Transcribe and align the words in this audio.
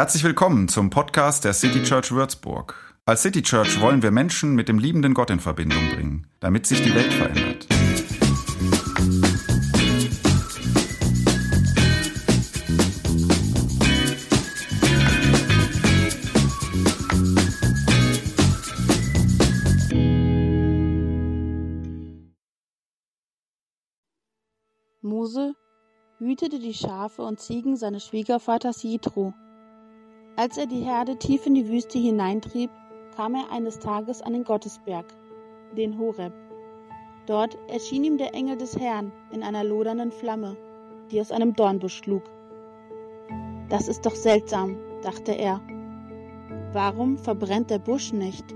Herzlich 0.00 0.24
willkommen 0.24 0.66
zum 0.68 0.88
Podcast 0.88 1.44
der 1.44 1.52
City 1.52 1.82
Church 1.82 2.10
Würzburg. 2.10 2.74
Als 3.04 3.20
City 3.20 3.42
Church 3.42 3.82
wollen 3.82 4.02
wir 4.02 4.10
Menschen 4.10 4.54
mit 4.54 4.66
dem 4.66 4.78
liebenden 4.78 5.12
Gott 5.12 5.28
in 5.28 5.40
Verbindung 5.40 5.90
bringen, 5.90 6.26
damit 6.40 6.64
sich 6.64 6.80
die 6.80 6.94
Welt 6.94 7.12
verändert. 7.12 7.66
Mose 25.02 25.52
hütete 26.16 26.58
die 26.58 26.72
Schafe 26.72 27.20
und 27.20 27.38
Ziegen 27.38 27.76
seines 27.76 28.06
Schwiegervaters 28.06 28.82
Jitro. 28.82 29.34
Als 30.40 30.56
er 30.56 30.64
die 30.64 30.80
Herde 30.80 31.18
tief 31.18 31.44
in 31.44 31.52
die 31.52 31.68
Wüste 31.68 31.98
hineintrieb, 31.98 32.70
kam 33.14 33.34
er 33.34 33.52
eines 33.52 33.78
Tages 33.78 34.22
an 34.22 34.32
den 34.32 34.44
Gottesberg, 34.44 35.04
den 35.76 35.98
Horeb. 35.98 36.32
Dort 37.26 37.58
erschien 37.68 38.04
ihm 38.04 38.16
der 38.16 38.32
Engel 38.32 38.56
des 38.56 38.74
Herrn 38.78 39.12
in 39.32 39.42
einer 39.42 39.64
lodernden 39.64 40.10
Flamme, 40.10 40.56
die 41.10 41.20
aus 41.20 41.30
einem 41.30 41.54
Dornbusch 41.54 41.98
schlug. 41.98 42.22
Das 43.68 43.86
ist 43.86 44.06
doch 44.06 44.14
seltsam, 44.14 44.78
dachte 45.02 45.32
er. 45.32 45.60
Warum 46.72 47.18
verbrennt 47.18 47.68
der 47.68 47.78
Busch 47.78 48.14
nicht? 48.14 48.46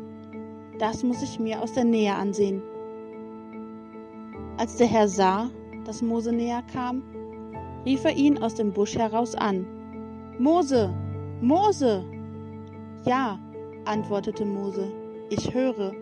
Das 0.78 1.02
muss 1.02 1.22
ich 1.22 1.38
mir 1.38 1.60
aus 1.60 1.74
der 1.74 1.84
Nähe 1.84 2.14
ansehen. 2.14 2.62
Als 4.56 4.76
der 4.76 4.86
Herr 4.86 5.06
sah, 5.06 5.50
dass 5.84 6.00
Mose 6.00 6.32
näher 6.32 6.62
kam, 6.72 7.02
rief 7.84 8.06
er 8.06 8.16
ihn 8.16 8.42
aus 8.42 8.54
dem 8.54 8.72
Busch 8.72 8.96
heraus 8.96 9.34
an. 9.34 9.66
Mose, 10.38 10.94
Mose! 11.44 12.02
Ja, 13.04 13.38
antwortete 13.84 14.46
Mose, 14.46 14.91
ich 15.28 15.52
höre. 15.52 15.92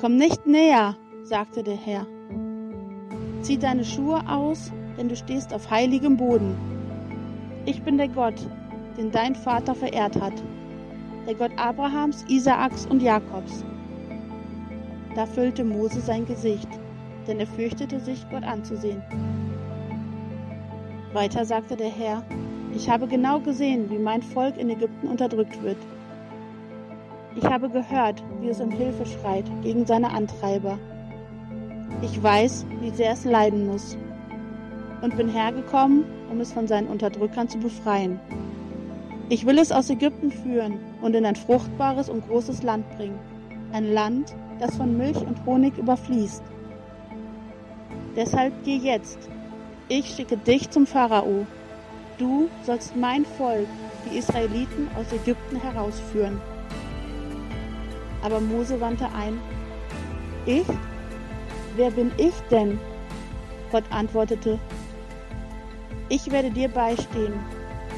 Komm 0.00 0.14
nicht 0.14 0.46
näher, 0.46 0.94
sagte 1.24 1.64
der 1.64 1.74
Herr. 1.74 2.06
Zieh 3.40 3.58
deine 3.58 3.84
Schuhe 3.84 4.22
aus, 4.28 4.70
denn 4.96 5.08
du 5.08 5.16
stehst 5.16 5.52
auf 5.52 5.68
heiligem 5.68 6.16
Boden. 6.16 6.54
Ich 7.66 7.82
bin 7.82 7.98
der 7.98 8.06
Gott, 8.06 8.46
den 8.96 9.10
dein 9.10 9.34
Vater 9.34 9.74
verehrt 9.74 10.20
hat, 10.20 10.40
der 11.26 11.34
Gott 11.34 11.50
Abrahams, 11.56 12.24
Isaaks 12.28 12.86
und 12.86 13.02
Jakobs. 13.02 13.64
Da 15.16 15.26
füllte 15.26 15.64
Mose 15.64 16.00
sein 16.00 16.26
Gesicht, 16.26 16.68
denn 17.26 17.40
er 17.40 17.48
fürchtete 17.48 17.98
sich, 17.98 18.24
Gott 18.30 18.44
anzusehen. 18.44 19.02
Weiter 21.12 21.44
sagte 21.44 21.74
der 21.74 21.90
Herr, 21.90 22.22
ich 22.74 22.88
habe 22.88 23.06
genau 23.06 23.40
gesehen, 23.40 23.90
wie 23.90 23.98
mein 23.98 24.22
Volk 24.22 24.56
in 24.56 24.70
Ägypten 24.70 25.08
unterdrückt 25.08 25.62
wird. 25.62 25.76
Ich 27.36 27.44
habe 27.44 27.68
gehört, 27.68 28.22
wie 28.40 28.48
es 28.48 28.60
um 28.60 28.70
Hilfe 28.70 29.06
schreit 29.06 29.44
gegen 29.62 29.86
seine 29.86 30.10
Antreiber. 30.10 30.78
Ich 32.02 32.22
weiß, 32.22 32.66
wie 32.80 32.90
sehr 32.90 33.12
es 33.12 33.24
leiden 33.24 33.66
muss 33.66 33.96
und 35.02 35.16
bin 35.16 35.28
hergekommen, 35.28 36.04
um 36.30 36.40
es 36.40 36.52
von 36.52 36.66
seinen 36.66 36.88
Unterdrückern 36.88 37.48
zu 37.48 37.58
befreien. 37.58 38.18
Ich 39.28 39.46
will 39.46 39.58
es 39.58 39.72
aus 39.72 39.90
Ägypten 39.90 40.30
führen 40.30 40.78
und 41.00 41.14
in 41.14 41.24
ein 41.24 41.36
fruchtbares 41.36 42.08
und 42.08 42.26
großes 42.28 42.62
Land 42.62 42.84
bringen, 42.96 43.18
ein 43.72 43.92
Land, 43.92 44.34
das 44.60 44.76
von 44.76 44.96
Milch 44.96 45.16
und 45.16 45.44
Honig 45.46 45.76
überfließt. 45.78 46.42
Deshalb 48.16 48.52
geh 48.64 48.76
jetzt. 48.76 49.18
Ich 49.88 50.14
schicke 50.14 50.36
dich 50.36 50.70
zum 50.70 50.86
Pharao. 50.86 51.46
Du 52.18 52.48
sollst 52.64 52.94
mein 52.96 53.24
Volk, 53.24 53.66
die 54.04 54.18
Israeliten, 54.18 54.88
aus 54.96 55.12
Ägypten 55.12 55.60
herausführen. 55.60 56.40
Aber 58.22 58.40
Mose 58.40 58.80
wandte 58.80 59.06
ein. 59.14 59.40
Ich? 60.46 60.66
Wer 61.76 61.90
bin 61.90 62.12
ich 62.18 62.34
denn? 62.50 62.78
Gott 63.70 63.84
antwortete, 63.90 64.58
ich 66.08 66.30
werde 66.30 66.50
dir 66.50 66.68
beistehen. 66.68 67.32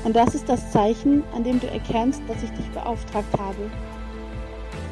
Und 0.05 0.15
das 0.15 0.35
ist 0.35 0.49
das 0.49 0.71
Zeichen, 0.71 1.25
an 1.35 1.43
dem 1.43 1.59
du 1.59 1.67
erkennst, 1.67 2.23
dass 2.29 2.43
ich 2.43 2.51
dich 2.53 2.71
beauftragt 2.71 3.39
habe. 3.39 3.71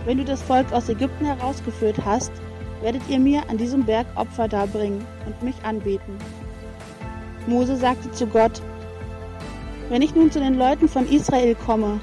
Wenn 0.04 0.18
du 0.18 0.24
das 0.24 0.42
Volk 0.42 0.72
aus 0.72 0.88
Ägypten 0.88 1.24
herausgeführt 1.26 1.98
hast, 2.04 2.32
werdet 2.80 3.02
ihr 3.08 3.20
mir 3.20 3.48
an 3.48 3.58
diesem 3.58 3.84
Berg 3.84 4.06
Opfer 4.16 4.48
darbringen 4.48 5.06
und 5.26 5.40
mich 5.42 5.54
anbeten. 5.62 6.16
Mose 7.46 7.76
sagte 7.76 8.10
zu 8.10 8.26
Gott, 8.26 8.60
wenn 9.92 10.00
ich 10.00 10.14
nun 10.14 10.30
zu 10.30 10.40
den 10.40 10.54
Leuten 10.54 10.88
von 10.88 11.06
Israel 11.06 11.54
komme 11.54 12.00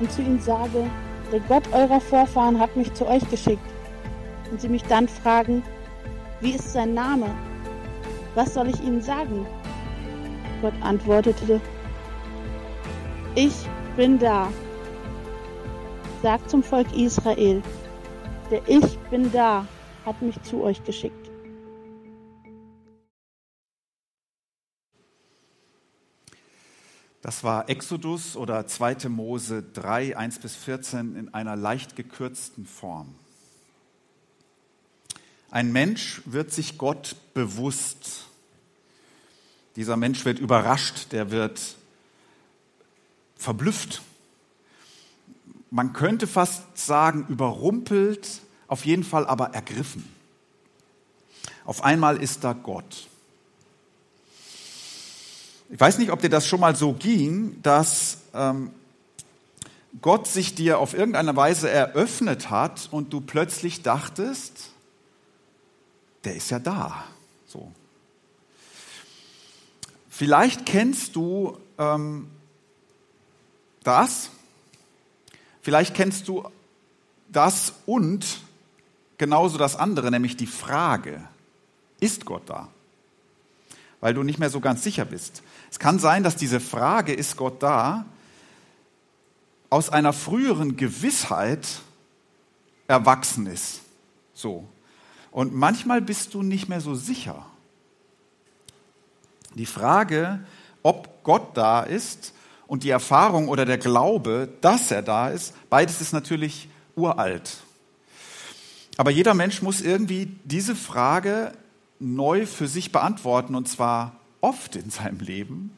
und 0.00 0.10
zu 0.10 0.22
ihnen 0.22 0.40
sage, 0.40 0.90
der 1.30 1.40
Gott 1.40 1.64
eurer 1.74 2.00
Vorfahren 2.00 2.58
hat 2.58 2.74
mich 2.76 2.94
zu 2.94 3.06
euch 3.06 3.28
geschickt, 3.28 3.60
und 4.50 4.58
sie 4.58 4.70
mich 4.70 4.82
dann 4.84 5.06
fragen, 5.06 5.62
wie 6.40 6.52
ist 6.52 6.72
sein 6.72 6.94
Name? 6.94 7.26
Was 8.36 8.54
soll 8.54 8.68
ich 8.68 8.80
ihnen 8.80 9.02
sagen? 9.02 9.44
Gott 10.62 10.72
antwortete, 10.80 11.60
ich 13.34 13.54
bin 13.96 14.18
da. 14.18 14.48
Sagt 16.22 16.48
zum 16.48 16.62
Volk 16.62 16.86
Israel, 16.96 17.62
der 18.50 18.62
Ich 18.66 18.98
bin 19.10 19.30
da 19.30 19.66
hat 20.06 20.22
mich 20.22 20.40
zu 20.42 20.62
euch 20.62 20.82
geschickt. 20.84 21.25
Das 27.26 27.42
war 27.42 27.68
Exodus 27.68 28.36
oder 28.36 28.68
2. 28.68 29.08
Mose 29.08 29.64
3, 29.72 30.16
1 30.16 30.38
bis 30.38 30.54
14 30.54 31.16
in 31.16 31.34
einer 31.34 31.56
leicht 31.56 31.96
gekürzten 31.96 32.66
Form. 32.66 33.12
Ein 35.50 35.72
Mensch 35.72 36.22
wird 36.24 36.52
sich 36.52 36.78
Gott 36.78 37.16
bewusst. 37.34 38.26
Dieser 39.74 39.96
Mensch 39.96 40.24
wird 40.24 40.38
überrascht, 40.38 41.10
der 41.10 41.32
wird 41.32 41.74
verblüfft. 43.34 44.02
Man 45.72 45.94
könnte 45.94 46.28
fast 46.28 46.78
sagen, 46.78 47.26
überrumpelt 47.28 48.40
auf 48.68 48.86
jeden 48.86 49.02
Fall 49.02 49.26
aber 49.26 49.46
ergriffen. 49.46 50.08
Auf 51.64 51.82
einmal 51.82 52.18
ist 52.18 52.44
da 52.44 52.52
Gott. 52.52 53.08
Ich 55.68 55.80
weiß 55.80 55.98
nicht, 55.98 56.12
ob 56.12 56.20
dir 56.20 56.28
das 56.28 56.46
schon 56.46 56.60
mal 56.60 56.76
so 56.76 56.92
ging, 56.92 57.60
dass 57.62 58.18
ähm, 58.34 58.70
Gott 60.00 60.26
sich 60.28 60.54
dir 60.54 60.78
auf 60.78 60.94
irgendeine 60.94 61.34
Weise 61.34 61.68
eröffnet 61.68 62.50
hat 62.50 62.88
und 62.92 63.12
du 63.12 63.20
plötzlich 63.20 63.82
dachtest, 63.82 64.70
der 66.24 66.36
ist 66.36 66.50
ja 66.50 66.58
da. 66.58 67.04
So. 67.46 67.72
Vielleicht 70.08 70.66
kennst 70.66 71.16
du 71.16 71.58
ähm, 71.78 72.28
das, 73.82 74.30
vielleicht 75.62 75.94
kennst 75.94 76.28
du 76.28 76.48
das 77.28 77.72
und 77.86 78.40
genauso 79.18 79.58
das 79.58 79.76
andere, 79.76 80.10
nämlich 80.10 80.36
die 80.36 80.46
Frage, 80.46 81.26
ist 82.00 82.24
Gott 82.24 82.42
da? 82.46 82.68
Weil 84.06 84.14
du 84.14 84.22
nicht 84.22 84.38
mehr 84.38 84.50
so 84.50 84.60
ganz 84.60 84.84
sicher 84.84 85.04
bist. 85.04 85.42
Es 85.68 85.80
kann 85.80 85.98
sein, 85.98 86.22
dass 86.22 86.36
diese 86.36 86.60
Frage, 86.60 87.12
ist 87.12 87.36
Gott 87.36 87.60
da, 87.60 88.06
aus 89.68 89.90
einer 89.90 90.12
früheren 90.12 90.76
Gewissheit 90.76 91.66
erwachsen 92.86 93.48
ist. 93.48 93.80
So. 94.32 94.68
Und 95.32 95.56
manchmal 95.56 96.00
bist 96.00 96.34
du 96.34 96.44
nicht 96.44 96.68
mehr 96.68 96.80
so 96.80 96.94
sicher. 96.94 97.46
Die 99.56 99.66
Frage, 99.66 100.38
ob 100.84 101.24
Gott 101.24 101.56
da 101.56 101.80
ist 101.80 102.32
und 102.68 102.84
die 102.84 102.90
Erfahrung 102.90 103.48
oder 103.48 103.64
der 103.64 103.78
Glaube, 103.78 104.48
dass 104.60 104.92
er 104.92 105.02
da 105.02 105.30
ist, 105.30 105.52
beides 105.68 106.00
ist 106.00 106.12
natürlich 106.12 106.68
uralt. 106.94 107.56
Aber 108.98 109.10
jeder 109.10 109.34
Mensch 109.34 109.62
muss 109.62 109.80
irgendwie 109.80 110.30
diese 110.44 110.76
Frage 110.76 111.50
neu 111.98 112.46
für 112.46 112.68
sich 112.68 112.92
beantworten, 112.92 113.54
und 113.54 113.68
zwar 113.68 114.16
oft 114.40 114.76
in 114.76 114.90
seinem 114.90 115.20
Leben, 115.20 115.70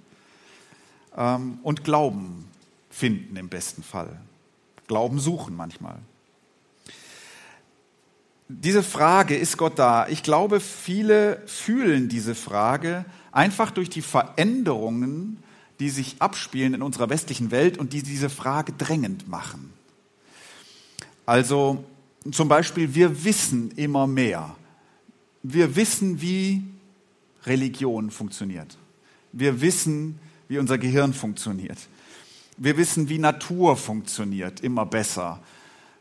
ähm, 1.16 1.58
und 1.62 1.84
Glauben 1.84 2.46
finden 2.90 3.36
im 3.36 3.48
besten 3.48 3.82
Fall. 3.82 4.20
Glauben 4.86 5.18
suchen 5.18 5.54
manchmal. 5.56 5.98
Diese 8.48 8.82
Frage, 8.82 9.36
ist 9.36 9.58
Gott 9.58 9.78
da? 9.78 10.08
Ich 10.08 10.22
glaube, 10.22 10.60
viele 10.60 11.42
fühlen 11.46 12.08
diese 12.08 12.34
Frage 12.34 13.04
einfach 13.30 13.70
durch 13.70 13.90
die 13.90 14.00
Veränderungen, 14.00 15.42
die 15.80 15.90
sich 15.90 16.16
abspielen 16.20 16.74
in 16.74 16.82
unserer 16.82 17.10
westlichen 17.10 17.50
Welt 17.50 17.76
und 17.76 17.92
die 17.92 18.02
diese 18.02 18.30
Frage 18.30 18.72
drängend 18.72 19.28
machen. 19.28 19.72
Also 21.26 21.84
zum 22.32 22.48
Beispiel, 22.48 22.94
wir 22.94 23.24
wissen 23.24 23.70
immer 23.72 24.06
mehr. 24.06 24.56
Wir 25.42 25.76
wissen, 25.76 26.20
wie 26.20 26.64
Religion 27.44 28.10
funktioniert. 28.10 28.76
Wir 29.32 29.60
wissen, 29.60 30.18
wie 30.48 30.58
unser 30.58 30.78
Gehirn 30.78 31.12
funktioniert. 31.12 31.78
Wir 32.56 32.76
wissen, 32.76 33.08
wie 33.08 33.18
Natur 33.18 33.76
funktioniert, 33.76 34.60
immer 34.60 34.84
besser. 34.84 35.40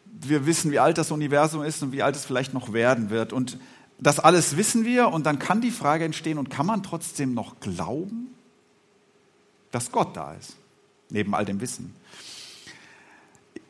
Wir 0.05 0.45
wissen, 0.45 0.71
wie 0.71 0.79
alt 0.79 0.97
das 0.97 1.11
Universum 1.11 1.63
ist 1.63 1.83
und 1.83 1.91
wie 1.91 2.01
alt 2.01 2.15
es 2.15 2.25
vielleicht 2.25 2.53
noch 2.53 2.73
werden 2.73 3.09
wird. 3.09 3.31
Und 3.31 3.59
das 3.99 4.19
alles 4.19 4.57
wissen 4.57 4.85
wir 4.85 5.09
und 5.09 5.25
dann 5.25 5.39
kann 5.39 5.61
die 5.61 5.71
Frage 5.71 6.05
entstehen, 6.05 6.37
und 6.37 6.49
kann 6.49 6.65
man 6.65 6.83
trotzdem 6.83 7.33
noch 7.33 7.59
glauben, 7.59 8.33
dass 9.71 9.91
Gott 9.91 10.15
da 10.15 10.33
ist, 10.33 10.55
neben 11.09 11.35
all 11.35 11.45
dem 11.45 11.61
Wissen? 11.61 11.93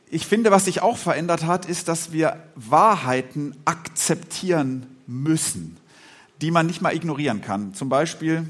Ich 0.10 0.26
finde, 0.26 0.52
was 0.52 0.66
sich 0.66 0.82
auch 0.82 0.98
verändert 0.98 1.46
hat, 1.46 1.66
ist, 1.66 1.90
dass 1.90 2.14
wir 2.14 2.42
Wahrheiten 2.56 3.56
akzeptieren 3.66 4.86
müssen, 5.08 5.78
die 6.42 6.52
man 6.52 6.68
nicht 6.68 6.82
mal 6.82 6.96
ignorieren 6.96 7.42
kann. 7.42 7.74
Zum 7.74 7.90
Beispiel, 7.90 8.48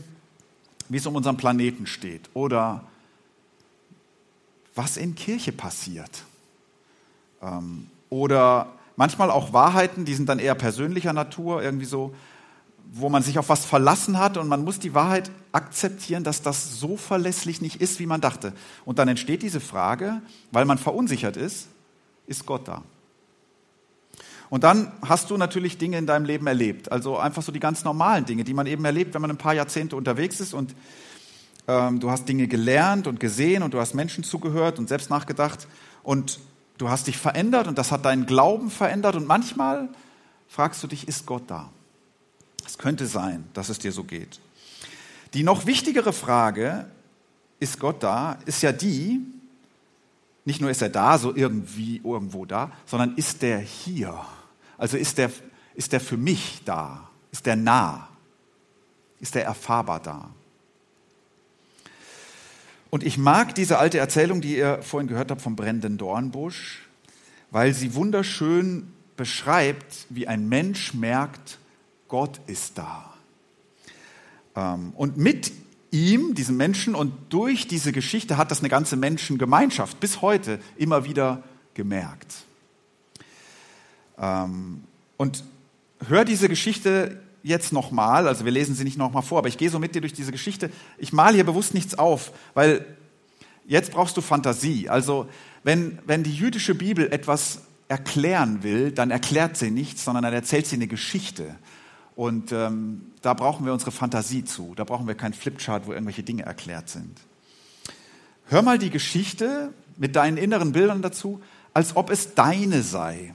wie 0.90 0.98
es 0.98 1.06
um 1.06 1.16
unseren 1.16 1.38
Planeten 1.38 1.88
steht 1.88 2.30
oder 2.34 2.84
was 4.76 4.98
in 4.98 5.16
Kirche 5.16 5.52
passiert. 5.52 6.24
Ähm, 7.42 7.88
oder 8.10 8.74
manchmal 8.96 9.32
auch 9.32 9.54
Wahrheiten, 9.54 10.06
die 10.06 10.14
sind 10.14 10.30
dann 10.30 10.40
eher 10.40 10.56
persönlicher 10.56 11.14
Natur, 11.14 11.64
irgendwie 11.64 11.86
so, 11.86 12.14
wo 12.92 13.10
man 13.10 13.24
sich 13.24 13.38
auf 13.38 13.50
was 13.50 13.66
verlassen 13.66 14.18
hat 14.18 14.38
und 14.38 14.48
man 14.48 14.64
muss 14.64 14.80
die 14.80 14.94
Wahrheit 14.94 15.32
akzeptieren, 15.52 16.24
dass 16.24 16.42
das 16.42 16.80
so 16.80 16.96
verlässlich 16.96 17.62
nicht 17.62 17.82
ist, 17.82 18.00
wie 18.00 18.06
man 18.06 18.22
dachte. 18.22 18.54
Und 18.86 19.00
dann 19.00 19.08
entsteht 19.08 19.42
diese 19.42 19.60
Frage, 19.60 20.22
weil 20.52 20.66
man 20.66 20.78
verunsichert 20.78 21.36
ist, 21.36 21.68
ist 22.28 22.46
Gott 22.46 22.68
da? 22.68 22.84
Und 24.50 24.64
dann 24.64 24.92
hast 25.02 25.30
du 25.30 25.38
natürlich 25.38 25.78
Dinge 25.78 25.98
in 25.98 26.08
deinem 26.08 26.26
Leben 26.26 26.48
erlebt, 26.48 26.92
also 26.92 27.18
einfach 27.18 27.44
so 27.44 27.52
die 27.52 27.60
ganz 27.60 27.84
normalen 27.84 28.26
Dinge, 28.26 28.44
die 28.44 28.54
man 28.54 28.66
eben 28.66 28.86
erlebt, 28.86 29.14
wenn 29.14 29.22
man 29.22 29.32
ein 29.32 29.38
paar 29.38 29.54
Jahrzehnte 29.54 29.96
unterwegs 29.96 30.40
ist 30.40 30.54
und 30.54 30.74
ähm, 31.68 32.00
du 32.00 32.10
hast 32.10 32.30
Dinge 32.30 32.48
gelernt 32.48 33.08
und 33.08 33.20
gesehen 33.20 33.62
und 33.62 33.74
du 33.74 33.80
hast 33.80 33.94
Menschen 33.94 34.24
zugehört 34.24 34.80
und 34.80 34.88
selbst 34.88 35.10
nachgedacht 35.10 35.68
und 36.04 36.40
du 36.78 36.90
hast 36.90 37.08
dich 37.08 37.18
verändert 37.18 37.68
und 37.68 37.78
das 37.78 37.92
hat 37.92 38.06
deinen 38.06 38.26
Glauben 38.26 38.70
verändert 38.70 39.16
und 39.16 39.28
manchmal 39.28 39.90
fragst 40.48 40.82
du 40.82 40.88
dich, 40.88 41.08
ist 41.08 41.26
Gott 41.26 41.44
da? 41.48 41.70
Es 42.66 42.78
könnte 42.78 43.06
sein, 43.06 43.46
dass 43.54 43.70
es 43.70 43.80
dir 43.80 43.92
so 43.92 44.04
geht. 44.04 44.40
Die 45.34 45.44
noch 45.44 45.66
wichtigere 45.66 46.14
Frage, 46.14 46.86
ist 47.60 47.80
Gott 47.80 48.04
da, 48.04 48.38
ist 48.46 48.62
ja 48.62 48.72
die, 48.72 49.20
nicht 50.46 50.62
nur 50.62 50.70
ist 50.70 50.82
er 50.82 50.90
da, 50.90 51.18
so 51.18 51.36
irgendwie 51.36 52.02
irgendwo 52.04 52.46
da, 52.46 52.72
sondern 52.86 53.16
ist 53.16 53.42
der 53.42 53.60
hier? 53.60 54.18
Also 54.78 54.98
ist 54.98 55.18
der, 55.18 55.32
ist 55.76 55.92
der 55.92 56.00
für 56.00 56.18
mich 56.18 56.62
da? 56.66 57.10
Ist 57.32 57.46
der 57.46 57.56
nah? 57.56 58.10
Ist 59.20 59.36
der 59.36 59.46
erfahrbar 59.46 60.00
da? 60.00 60.30
Und 62.90 63.04
ich 63.04 63.18
mag 63.18 63.56
diese 63.56 63.80
alte 63.80 63.98
Erzählung, 63.98 64.42
die 64.42 64.58
ihr 64.58 64.82
vorhin 64.82 65.08
gehört 65.08 65.32
habt 65.32 65.42
vom 65.42 65.56
brennenden 65.56 65.98
Dornbusch, 65.98 66.88
weil 67.52 67.74
sie 67.74 67.96
wunderschön 67.96 68.92
beschreibt, 69.18 70.06
wie 70.10 70.28
ein 70.28 70.48
Mensch 70.48 70.94
merkt, 70.94 71.58
Gott 72.08 72.40
ist 72.48 72.78
da. 72.78 73.14
Ähm, 74.56 74.94
und 74.96 75.18
mit 75.18 75.52
ihm, 75.92 76.36
diesem 76.36 76.58
Menschen, 76.58 76.96
und 76.96 77.14
durch 77.30 77.68
diese 77.68 77.92
Geschichte 77.92 78.38
hat 78.38 78.52
das 78.52 78.60
eine 78.60 78.70
ganze 78.70 78.96
Menschengemeinschaft 78.96 80.00
bis 80.00 80.22
heute 80.22 80.60
immer 80.78 81.06
wieder 81.06 81.44
gemerkt. 81.74 82.47
Ähm, 84.20 84.84
und 85.18 85.44
hör 86.08 86.26
diese 86.26 86.50
Geschichte 86.50 87.20
jetzt 87.44 87.72
nochmal, 87.72 88.28
also 88.28 88.46
wir 88.46 88.52
lesen 88.52 88.76
sie 88.76 88.84
nicht 88.84 88.98
nochmal 88.98 89.24
vor, 89.24 89.40
aber 89.40 89.48
ich 89.48 89.58
gehe 89.58 89.70
so 89.70 89.80
mit 89.80 89.96
dir 89.96 90.02
durch 90.02 90.14
diese 90.14 90.32
Geschichte. 90.32 90.70
Ich 90.98 91.14
male 91.14 91.36
hier 91.36 91.46
bewusst 91.46 91.74
nichts 91.74 91.98
auf, 91.98 92.32
weil 92.54 92.86
jetzt 93.66 93.92
brauchst 93.92 94.18
du 94.18 94.22
Fantasie. 94.22 94.90
Also 94.90 95.28
wenn, 95.64 96.00
wenn 96.06 96.24
die 96.24 96.34
jüdische 96.34 96.76
Bibel 96.76 97.12
etwas 97.12 97.62
erklären 97.88 98.64
will, 98.64 98.92
dann 98.92 99.12
erklärt 99.12 99.58
sie 99.58 99.72
nichts, 99.72 100.04
sondern 100.04 100.24
dann 100.24 100.34
erzählt 100.34 100.68
sie 100.68 100.76
eine 100.76 100.88
Geschichte. 100.88 101.56
Und 102.16 102.52
ähm, 102.52 103.12
da 103.22 103.34
brauchen 103.34 103.66
wir 103.66 103.74
unsere 103.74 103.92
Fantasie 103.92 104.44
zu. 104.44 104.74
Da 104.76 104.84
brauchen 104.84 105.08
wir 105.08 105.16
keinen 105.16 105.34
Flipchart, 105.34 105.86
wo 105.88 105.94
irgendwelche 105.94 106.24
Dinge 106.24 106.44
erklärt 106.44 106.90
sind. 106.90 107.16
Hör 108.48 108.62
mal 108.62 108.80
die 108.80 108.90
Geschichte 108.90 109.74
mit 109.98 110.16
deinen 110.16 110.38
inneren 110.38 110.72
Bildern 110.72 111.02
dazu, 111.02 111.42
als 111.74 111.96
ob 111.96 112.10
es 112.10 112.34
deine 112.34 112.82
sei. 112.82 113.34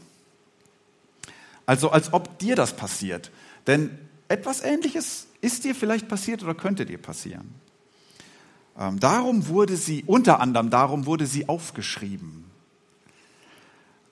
Also 1.66 1.90
als 1.90 2.12
ob 2.12 2.38
dir 2.38 2.56
das 2.56 2.76
passiert. 2.76 3.30
Denn 3.66 3.98
etwas 4.28 4.62
Ähnliches 4.62 5.26
ist 5.40 5.64
dir 5.64 5.74
vielleicht 5.74 6.08
passiert 6.08 6.42
oder 6.42 6.54
könnte 6.54 6.86
dir 6.86 6.98
passieren. 6.98 7.54
Ähm, 8.78 8.98
darum 8.98 9.48
wurde 9.48 9.76
sie, 9.76 10.04
unter 10.06 10.40
anderem 10.40 10.70
darum 10.70 11.06
wurde 11.06 11.26
sie 11.26 11.48
aufgeschrieben. 11.48 12.44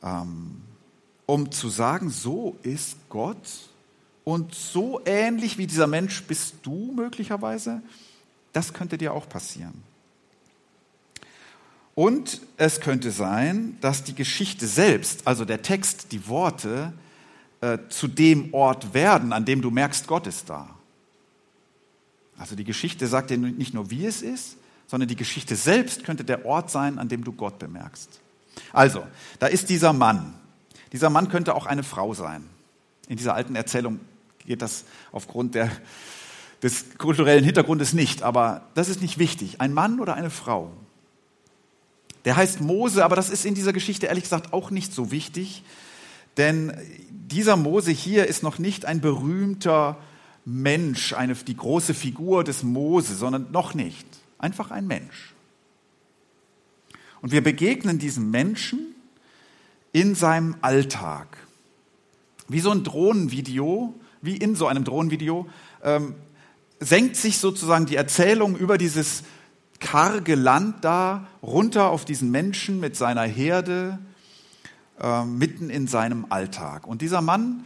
Ähm, 0.02 0.62
um 1.26 1.50
zu 1.52 1.68
sagen, 1.68 2.10
so 2.10 2.56
ist 2.62 2.96
Gott 3.08 3.70
und 4.24 4.54
so 4.54 5.00
ähnlich 5.04 5.58
wie 5.58 5.66
dieser 5.66 5.86
Mensch 5.86 6.22
bist 6.24 6.56
du 6.62 6.92
möglicherweise, 6.94 7.82
das 8.52 8.72
könnte 8.74 8.98
dir 8.98 9.14
auch 9.14 9.28
passieren. 9.28 9.82
Und 11.94 12.40
es 12.56 12.80
könnte 12.80 13.10
sein, 13.10 13.76
dass 13.80 14.04
die 14.04 14.14
Geschichte 14.14 14.66
selbst, 14.66 15.26
also 15.26 15.44
der 15.44 15.62
Text, 15.62 16.12
die 16.12 16.28
Worte, 16.28 16.92
äh, 17.60 17.78
zu 17.88 18.08
dem 18.08 18.54
Ort 18.54 18.94
werden, 18.94 19.32
an 19.32 19.44
dem 19.44 19.62
du 19.62 19.70
merkst, 19.70 20.06
Gott 20.06 20.26
ist 20.26 20.48
da. 20.48 20.68
Also 22.38 22.56
die 22.56 22.64
Geschichte 22.64 23.06
sagt 23.06 23.30
dir 23.30 23.38
nicht 23.38 23.74
nur, 23.74 23.90
wie 23.90 24.06
es 24.06 24.22
ist, 24.22 24.56
sondern 24.86 25.08
die 25.08 25.16
Geschichte 25.16 25.56
selbst 25.56 26.04
könnte 26.04 26.24
der 26.24 26.46
Ort 26.46 26.70
sein, 26.70 26.98
an 26.98 27.08
dem 27.08 27.22
du 27.22 27.32
Gott 27.32 27.58
bemerkst. 27.58 28.20
Also, 28.72 29.04
da 29.38 29.46
ist 29.46 29.68
dieser 29.68 29.92
Mann. 29.92 30.34
Dieser 30.92 31.10
Mann 31.10 31.28
könnte 31.28 31.54
auch 31.54 31.66
eine 31.66 31.82
Frau 31.82 32.14
sein. 32.14 32.44
In 33.08 33.16
dieser 33.16 33.34
alten 33.34 33.54
Erzählung 33.54 34.00
geht 34.38 34.62
das 34.62 34.84
aufgrund 35.12 35.54
der, 35.54 35.70
des 36.62 36.98
kulturellen 36.98 37.44
Hintergrundes 37.44 37.92
nicht, 37.92 38.22
aber 38.22 38.62
das 38.74 38.88
ist 38.88 39.02
nicht 39.02 39.18
wichtig. 39.18 39.60
Ein 39.60 39.72
Mann 39.72 40.00
oder 40.00 40.14
eine 40.14 40.30
Frau. 40.30 40.72
Der 42.24 42.36
heißt 42.36 42.60
Mose, 42.60 43.04
aber 43.04 43.16
das 43.16 43.30
ist 43.30 43.44
in 43.44 43.54
dieser 43.54 43.72
Geschichte 43.72 44.06
ehrlich 44.06 44.24
gesagt 44.24 44.52
auch 44.52 44.70
nicht 44.70 44.92
so 44.92 45.10
wichtig, 45.10 45.62
denn 46.40 46.72
dieser 47.10 47.56
Mose 47.56 47.90
hier 47.90 48.26
ist 48.26 48.42
noch 48.42 48.58
nicht 48.58 48.86
ein 48.86 49.02
berühmter 49.02 49.98
Mensch, 50.46 51.12
eine, 51.12 51.34
die 51.34 51.54
große 51.56 51.92
Figur 51.92 52.44
des 52.44 52.62
Mose, 52.62 53.14
sondern 53.14 53.52
noch 53.52 53.74
nicht. 53.74 54.06
Einfach 54.38 54.70
ein 54.70 54.86
Mensch. 54.86 55.34
Und 57.20 57.30
wir 57.30 57.42
begegnen 57.42 57.98
diesem 57.98 58.30
Menschen 58.30 58.94
in 59.92 60.14
seinem 60.14 60.56
Alltag. 60.62 61.36
Wie 62.48 62.60
so 62.60 62.70
ein 62.70 62.84
Drohnenvideo, 62.84 63.94
wie 64.22 64.38
in 64.38 64.56
so 64.56 64.66
einem 64.66 64.84
Drohnenvideo, 64.84 65.46
ähm, 65.84 66.14
senkt 66.80 67.16
sich 67.16 67.36
sozusagen 67.36 67.84
die 67.84 67.96
Erzählung 67.96 68.56
über 68.56 68.78
dieses 68.78 69.24
karge 69.78 70.36
Land 70.36 70.86
da 70.86 71.26
runter 71.42 71.90
auf 71.90 72.06
diesen 72.06 72.30
Menschen 72.30 72.80
mit 72.80 72.96
seiner 72.96 73.24
Herde, 73.24 73.98
äh, 75.00 75.24
mitten 75.24 75.70
in 75.70 75.86
seinem 75.86 76.26
Alltag. 76.28 76.86
Und 76.86 77.02
dieser 77.02 77.22
Mann, 77.22 77.64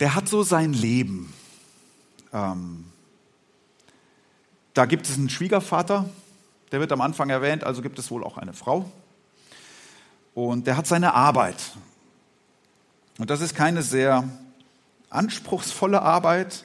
der 0.00 0.14
hat 0.14 0.28
so 0.28 0.42
sein 0.42 0.72
Leben. 0.72 1.32
Ähm, 2.32 2.84
da 4.74 4.86
gibt 4.86 5.06
es 5.08 5.16
einen 5.16 5.28
Schwiegervater, 5.28 6.08
der 6.70 6.80
wird 6.80 6.92
am 6.92 7.02
Anfang 7.02 7.28
erwähnt, 7.28 7.64
also 7.64 7.82
gibt 7.82 7.98
es 7.98 8.10
wohl 8.10 8.24
auch 8.24 8.38
eine 8.38 8.54
Frau. 8.54 8.90
Und 10.34 10.66
der 10.66 10.78
hat 10.78 10.86
seine 10.86 11.12
Arbeit. 11.12 11.58
Und 13.18 13.28
das 13.28 13.42
ist 13.42 13.54
keine 13.54 13.82
sehr 13.82 14.24
anspruchsvolle 15.10 16.00
Arbeit. 16.00 16.64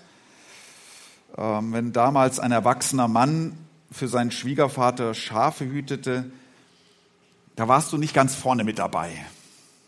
Ähm, 1.37 1.73
wenn 1.73 1.91
damals 1.91 2.39
ein 2.39 2.53
erwachsener 2.53 3.09
Mann 3.09 3.57
für 3.91 4.07
seinen 4.07 4.31
Schwiegervater 4.31 5.13
Schafe 5.13 5.65
hütete, 5.65 6.31
da 7.57 7.67
warst 7.67 7.91
du 7.91 7.97
nicht 7.97 8.13
ganz 8.13 8.35
vorne 8.35 8.63
mit 8.63 8.79
dabei, 8.79 9.11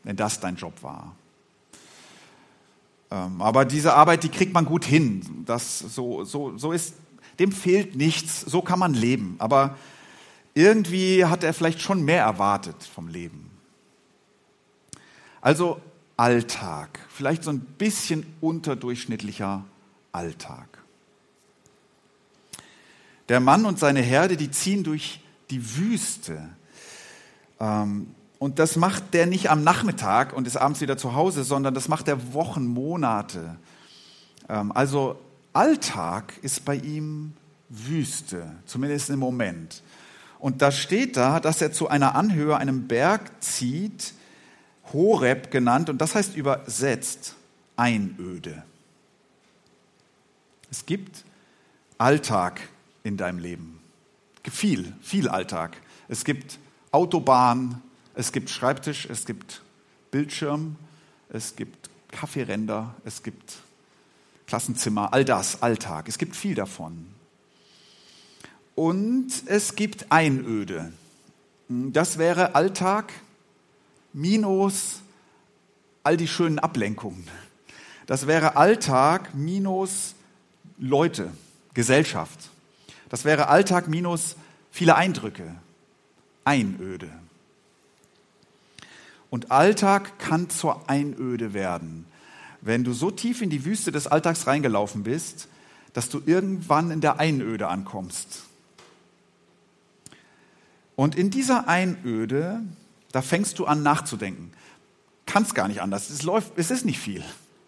wenn 0.03 0.15
das 0.15 0.39
dein 0.39 0.55
Job 0.55 0.81
war. 0.81 1.15
Ähm, 3.11 3.41
aber 3.41 3.63
diese 3.63 3.93
Arbeit, 3.93 4.23
die 4.23 4.29
kriegt 4.29 4.53
man 4.53 4.65
gut 4.65 4.83
hin. 4.83 5.43
Das, 5.45 5.77
so, 5.79 6.23
so, 6.23 6.57
so 6.57 6.71
ist, 6.71 6.95
dem 7.37 7.51
fehlt 7.51 7.95
nichts, 7.95 8.41
so 8.41 8.63
kann 8.63 8.79
man 8.79 8.95
leben. 8.95 9.35
Aber 9.37 9.77
irgendwie 10.55 11.25
hat 11.25 11.43
er 11.43 11.53
vielleicht 11.53 11.79
schon 11.79 12.03
mehr 12.03 12.23
erwartet 12.23 12.75
vom 12.83 13.07
Leben. 13.07 13.51
Also 15.39 15.79
Alltag, 16.17 16.99
vielleicht 17.09 17.43
so 17.43 17.51
ein 17.51 17.59
bisschen 17.59 18.25
unterdurchschnittlicher 18.41 19.63
Alltag. 20.11 20.79
Der 23.29 23.39
Mann 23.39 23.65
und 23.65 23.77
seine 23.77 24.01
Herde, 24.01 24.37
die 24.37 24.49
ziehen 24.49 24.83
durch 24.83 25.21
die 25.51 25.77
Wüste. 25.77 26.49
Ähm, 27.59 28.15
und 28.39 28.59
das 28.59 28.77
macht 28.77 29.13
der 29.13 29.25
nicht 29.25 29.49
am 29.49 29.63
Nachmittag 29.63 30.33
und 30.33 30.47
ist 30.47 30.55
abends 30.55 30.79
wieder 30.79 30.97
zu 30.97 31.13
Hause, 31.13 31.43
sondern 31.43 31.73
das 31.73 31.89
macht 31.89 32.07
er 32.07 32.33
Wochen, 32.33 32.65
Monate. 32.65 33.57
Ähm, 34.47 34.71
also 34.71 35.19
Alltag 35.53 36.33
ist 36.41 36.63
bei 36.63 36.75
ihm 36.75 37.33
Wüste, 37.67 38.55
zumindest 38.65 39.09
im 39.09 39.19
Moment. 39.19 39.83
Und 40.39 40.61
da 40.61 40.71
steht 40.71 41.17
da, 41.17 41.39
dass 41.39 41.61
er 41.61 41.73
zu 41.73 41.89
einer 41.89 42.15
Anhöhe, 42.15 42.55
einem 42.57 42.87
Berg 42.87 43.29
zieht, 43.41 44.13
Horeb 44.93 45.51
genannt, 45.51 45.89
und 45.89 45.99
das 45.99 46.15
heißt 46.15 46.35
übersetzt 46.35 47.35
Einöde. 47.75 48.63
Es 50.71 50.85
gibt 50.85 51.25
Alltag 51.97 52.61
in 53.03 53.17
deinem 53.17 53.39
Leben. 53.39 53.79
Viel, 54.49 54.93
viel 55.01 55.27
Alltag. 55.27 55.77
Es 56.07 56.23
gibt 56.23 56.57
Autobahn, 56.91 57.81
es 58.15 58.31
gibt 58.31 58.49
Schreibtisch, 58.49 59.07
es 59.09 59.25
gibt 59.25 59.61
Bildschirm, 60.11 60.75
es 61.29 61.55
gibt 61.55 61.89
Kaffeeränder, 62.11 62.95
es 63.05 63.23
gibt 63.23 63.57
Klassenzimmer, 64.47 65.13
all 65.13 65.23
das, 65.23 65.61
Alltag. 65.61 66.07
Es 66.07 66.17
gibt 66.17 66.35
viel 66.35 66.55
davon. 66.55 67.07
Und 68.73 69.31
es 69.45 69.75
gibt 69.75 70.11
Einöde. 70.11 70.91
Das 71.67 72.17
wäre 72.17 72.55
Alltag 72.55 73.13
minus 74.11 75.01
all 76.03 76.17
die 76.17 76.27
schönen 76.27 76.57
Ablenkungen. 76.57 77.27
Das 78.07 78.25
wäre 78.25 78.55
Alltag 78.55 79.35
minus 79.35 80.15
Leute, 80.79 81.31
Gesellschaft. 81.75 82.49
Das 83.09 83.25
wäre 83.25 83.49
Alltag 83.49 83.87
minus 83.87 84.35
viele 84.71 84.95
Eindrücke, 84.95 85.55
Einöde. 86.49 87.11
Und 89.29 89.51
Alltag 89.51 90.17
kann 90.17 90.49
zur 90.49 90.89
Einöde 90.89 91.53
werden, 91.53 92.05
wenn 92.61 92.83
du 92.83 92.91
so 92.91 93.11
tief 93.11 93.43
in 93.43 93.51
die 93.51 93.65
Wüste 93.65 93.91
des 93.91 94.07
Alltags 94.07 94.47
reingelaufen 94.47 95.03
bist, 95.03 95.47
dass 95.93 96.09
du 96.09 96.23
irgendwann 96.25 96.89
in 96.89 97.01
der 97.01 97.19
Einöde 97.19 97.67
ankommst. 97.67 98.45
Und 100.95 101.15
in 101.15 101.29
dieser 101.29 101.67
Einöde, 101.67 102.61
da 103.11 103.21
fängst 103.21 103.59
du 103.59 103.65
an 103.65 103.83
nachzudenken. 103.83 104.51
Kannst 105.27 105.53
gar 105.53 105.67
nicht 105.67 105.83
anders. 105.83 106.09
Es, 106.09 106.23
läuft, 106.23 106.53
es 106.55 106.71
ist 106.71 106.83
nicht 106.83 106.99
viel 106.99 107.23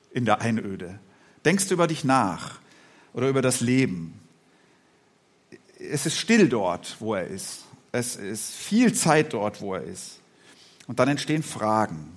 in 0.09 0.25
der 0.25 0.41
Einöde. 0.41 0.99
Denkst 1.45 1.67
du 1.67 1.75
über 1.75 1.85
dich 1.85 2.03
nach 2.03 2.59
oder 3.13 3.29
über 3.29 3.43
das 3.43 3.61
Leben. 3.61 4.19
Es 5.77 6.07
ist 6.07 6.17
still 6.17 6.49
dort, 6.49 6.97
wo 6.99 7.13
er 7.13 7.27
ist. 7.27 7.65
Es 7.91 8.15
ist 8.15 8.51
viel 8.51 8.93
Zeit 8.93 9.33
dort, 9.33 9.61
wo 9.61 9.75
er 9.75 9.83
ist. 9.83 10.19
Und 10.87 10.99
dann 10.99 11.09
entstehen 11.09 11.43
Fragen. 11.43 12.13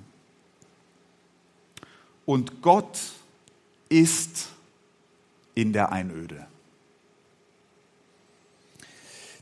Und 2.24 2.62
Gott 2.62 2.98
ist 3.88 4.48
in 5.54 5.72
der 5.72 5.92
Einöde. 5.92 6.46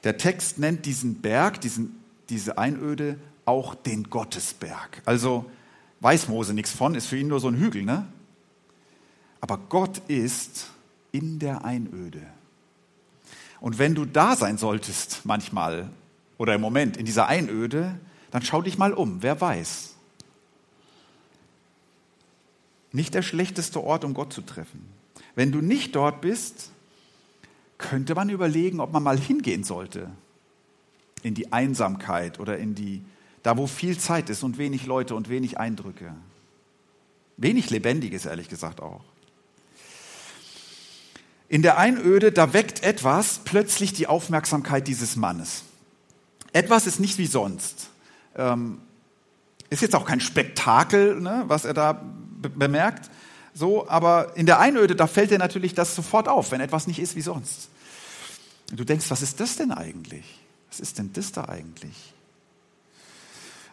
Der 0.04 0.16
Text 0.16 0.58
nennt 0.58 0.84
diesen 0.84 1.20
Berg, 1.20 1.60
diesen, 1.60 2.02
diese 2.28 2.58
Einöde 2.58 3.18
auch 3.44 3.74
den 3.74 4.10
Gottesberg. 4.10 5.02
Also 5.04 5.50
weiß 6.00 6.28
Mose 6.28 6.54
nichts 6.54 6.72
von, 6.72 6.94
ist 6.94 7.06
für 7.06 7.16
ihn 7.16 7.28
nur 7.28 7.40
so 7.40 7.48
ein 7.48 7.56
Hügel, 7.56 7.84
ne? 7.84 8.06
Aber 9.40 9.58
Gott 9.58 9.98
ist 10.08 10.70
in 11.12 11.38
der 11.38 11.64
Einöde. 11.64 12.22
Und 13.60 13.78
wenn 13.78 13.94
du 13.94 14.04
da 14.04 14.36
sein 14.36 14.58
solltest, 14.58 15.22
manchmal 15.24 15.90
oder 16.42 16.56
im 16.56 16.61
Moment 16.61 16.96
in 16.96 17.06
dieser 17.06 17.28
Einöde, 17.28 18.00
dann 18.32 18.42
schau 18.42 18.62
dich 18.62 18.76
mal 18.76 18.92
um, 18.92 19.22
wer 19.22 19.40
weiß. 19.40 19.94
Nicht 22.90 23.14
der 23.14 23.22
schlechteste 23.22 23.80
Ort, 23.80 24.04
um 24.04 24.12
Gott 24.12 24.32
zu 24.32 24.42
treffen. 24.42 24.84
Wenn 25.37 25.52
du 25.52 25.61
nicht 25.61 25.94
dort 25.94 26.20
bist, 26.20 26.72
könnte 27.78 28.16
man 28.16 28.28
überlegen, 28.28 28.80
ob 28.80 28.92
man 28.92 29.04
mal 29.04 29.20
hingehen 29.20 29.62
sollte 29.62 30.11
in 31.22 31.34
die 31.34 31.52
Einsamkeit 31.52 32.40
oder 32.40 32.58
in 32.58 32.75
die, 32.75 33.04
da 33.44 33.56
wo 33.56 33.68
viel 33.68 33.96
Zeit 33.96 34.28
ist 34.28 34.42
und 34.42 34.58
wenig 34.58 34.84
Leute 34.84 35.14
und 35.14 35.28
wenig 35.28 35.58
Eindrücke. 35.58 36.12
Wenig 37.37 37.70
Lebendiges, 37.70 38.26
ehrlich 38.26 38.49
gesagt 38.49 38.80
auch. 38.80 39.04
In 41.49 41.62
der 41.62 41.78
Einöde, 41.78 42.32
da 42.32 42.52
weckt 42.52 42.82
etwas 42.82 43.42
plötzlich 43.44 43.92
die 43.92 44.08
Aufmerksamkeit 44.08 44.88
dieses 44.88 45.14
Mannes. 45.14 45.62
Etwas 46.52 46.87
ist 46.87 47.00
nicht 47.00 47.18
wie 47.18 47.26
sonst. 47.26 47.88
Ähm, 48.37 48.80
ist 49.71 49.80
jetzt 49.82 49.94
auch 49.94 50.04
kein 50.04 50.21
Spektakel, 50.21 51.21
ne, 51.21 51.44
was 51.47 51.64
er 51.64 51.75
da 51.75 52.02
bemerkt. 52.54 53.11
So, 53.54 53.88
aber 53.88 54.37
in 54.37 54.47
der 54.47 54.61
Einöde, 54.61 54.97
da 54.97 55.06
fällt 55.06 55.30
dir 55.30 55.38
natürlich 55.38 55.75
das 55.75 55.94
sofort 55.94 56.28
auf, 56.28 56.50
wenn 56.50 56.61
etwas 56.61 56.87
nicht 56.87 56.99
ist 56.99 57.16
wie 57.16 57.23
sonst. 57.23 57.68
Und 58.71 58.80
du 58.80 58.85
denkst, 58.85 59.06
was 59.11 59.23
ist 59.23 59.40
das 59.40 59.56
denn 59.56 59.73
eigentlich? 59.73 60.25
Was 60.71 60.80
ist 60.80 60.99
denn 60.99 61.12
das 61.12 61.32
da 61.32 61.47
eigentlich? 61.47 62.14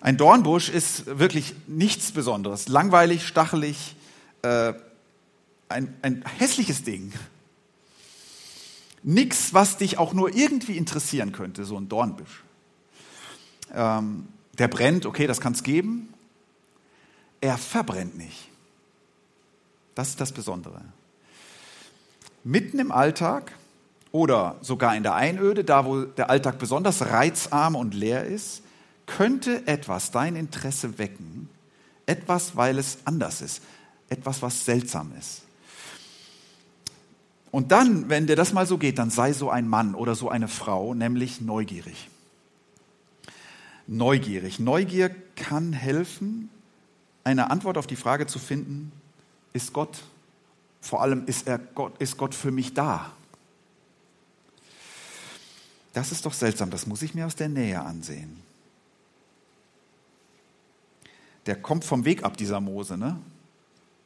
Ein 0.01 0.17
Dornbusch 0.17 0.69
ist 0.69 1.05
wirklich 1.19 1.55
nichts 1.67 2.11
Besonderes. 2.11 2.67
Langweilig, 2.67 3.27
stachelig, 3.27 3.95
äh, 4.41 4.73
ein, 5.67 5.93
ein 6.01 6.23
hässliches 6.37 6.83
Ding. 6.83 7.13
Nichts, 9.03 9.53
was 9.53 9.77
dich 9.77 9.97
auch 9.97 10.13
nur 10.13 10.35
irgendwie 10.35 10.77
interessieren 10.77 11.31
könnte, 11.31 11.63
so 11.63 11.77
ein 11.77 11.87
Dornbusch. 11.89 12.43
Ähm, 13.73 14.27
der 14.57 14.67
brennt, 14.67 15.05
okay, 15.05 15.27
das 15.27 15.39
kann 15.41 15.53
es 15.53 15.63
geben. 15.63 16.13
Er 17.41 17.57
verbrennt 17.57 18.17
nicht. 18.17 18.49
Das 19.95 20.09
ist 20.09 20.21
das 20.21 20.31
Besondere. 20.31 20.81
Mitten 22.43 22.79
im 22.79 22.91
Alltag 22.91 23.53
oder 24.11 24.57
sogar 24.61 24.95
in 24.95 25.03
der 25.03 25.15
Einöde, 25.15 25.63
da 25.63 25.85
wo 25.85 26.01
der 26.01 26.29
Alltag 26.29 26.57
besonders 26.57 27.01
reizarm 27.01 27.75
und 27.75 27.93
leer 27.93 28.25
ist, 28.25 28.63
könnte 29.05 29.67
etwas 29.67 30.11
dein 30.11 30.35
Interesse 30.35 30.97
wecken. 30.97 31.49
Etwas, 32.05 32.55
weil 32.55 32.77
es 32.77 32.99
anders 33.05 33.41
ist. 33.41 33.61
Etwas, 34.09 34.41
was 34.41 34.65
seltsam 34.65 35.11
ist. 35.17 35.43
Und 37.51 37.71
dann, 37.71 38.09
wenn 38.09 38.27
dir 38.27 38.35
das 38.35 38.53
mal 38.53 38.65
so 38.65 38.77
geht, 38.77 38.99
dann 38.99 39.09
sei 39.09 39.33
so 39.33 39.49
ein 39.49 39.67
Mann 39.67 39.95
oder 39.95 40.15
so 40.15 40.29
eine 40.29 40.47
Frau, 40.47 40.93
nämlich 40.93 41.41
neugierig. 41.41 42.09
Neugierig. 43.91 44.59
Neugier 44.59 45.09
kann 45.35 45.73
helfen, 45.73 46.51
eine 47.23 47.49
Antwort 47.49 47.75
auf 47.75 47.87
die 47.87 47.95
Frage 47.95 48.27
zu 48.27 48.37
finden, 48.37 48.91
ist 49.51 49.73
Gott, 49.73 50.03
vor 50.79 51.01
allem 51.01 51.25
ist, 51.25 51.47
er 51.47 51.57
Gott, 51.57 51.99
ist 51.99 52.15
Gott 52.15 52.35
für 52.35 52.51
mich 52.51 52.75
da? 52.75 53.11
Das 55.93 56.11
ist 56.11 56.27
doch 56.27 56.33
seltsam, 56.33 56.69
das 56.69 56.85
muss 56.85 57.01
ich 57.01 57.15
mir 57.15 57.25
aus 57.25 57.35
der 57.35 57.49
Nähe 57.49 57.81
ansehen. 57.81 58.39
Der 61.47 61.55
kommt 61.55 61.83
vom 61.83 62.05
Weg 62.05 62.23
ab, 62.23 62.37
dieser 62.37 62.61
Mose, 62.61 62.95
ne? 62.95 63.19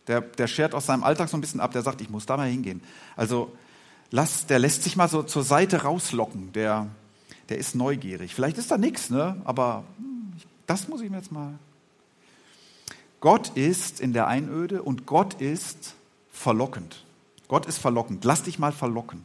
Der, 0.08 0.22
der 0.22 0.48
schert 0.48 0.74
aus 0.75 0.86
seinem 0.86 1.04
Alltag 1.04 1.28
so 1.28 1.36
ein 1.36 1.42
bisschen 1.42 1.60
ab, 1.60 1.74
der 1.74 1.82
sagt, 1.82 2.00
ich 2.00 2.10
muss 2.10 2.25
da 2.25 2.38
mal 2.38 2.48
hingehen. 2.48 2.82
Also 3.18 3.54
lass, 4.12 4.46
der 4.46 4.60
lässt 4.60 4.84
sich 4.84 4.96
mal 4.96 5.10
so 5.10 5.24
zur 5.24 5.44
Seite 5.44 5.82
rauslocken, 5.82 6.54
der, 6.54 6.88
der 7.50 7.58
ist 7.58 7.76
neugierig. 7.76 8.34
Vielleicht 8.36 8.58
ist 8.58 8.72
da 8.72 8.78
nichts, 8.78 9.10
ne? 9.10 9.42
aber 9.46 9.84
hm, 9.98 10.34
das 10.66 10.88
muss 10.88 11.02
ich 11.02 11.10
mir 11.10 11.18
jetzt 11.18 11.32
mal. 11.32 11.54
Gott 13.20 13.50
ist 13.56 14.00
in 14.00 14.14
der 14.14 14.28
Einöde 14.28 14.84
und 14.84 15.06
Gott 15.06 15.36
ist 15.36 15.96
verlockend. 16.32 17.04
Gott 17.48 17.66
ist 17.66 17.78
verlockend. 17.78 18.26
Lass 18.26 18.44
dich 18.44 18.60
mal 18.60 18.72
verlocken. 18.72 19.24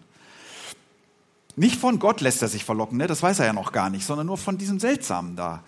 Nicht 1.57 1.81
von 1.81 1.99
Gott 1.99 2.21
lässt 2.21 2.41
er 2.43 2.49
sich 2.49 2.65
verlocken, 2.65 2.99
ne? 2.99 3.09
das 3.09 3.23
weiß 3.23 3.41
er 3.41 3.47
ja 3.47 3.53
noch 3.53 3.73
gar 3.73 3.91
nicht, 3.91 4.07
sondern 4.07 4.29
nur 4.29 4.39
von 4.39 4.59
diesem 4.59 4.79
Seltsamen 4.79 5.35
da 5.35 5.65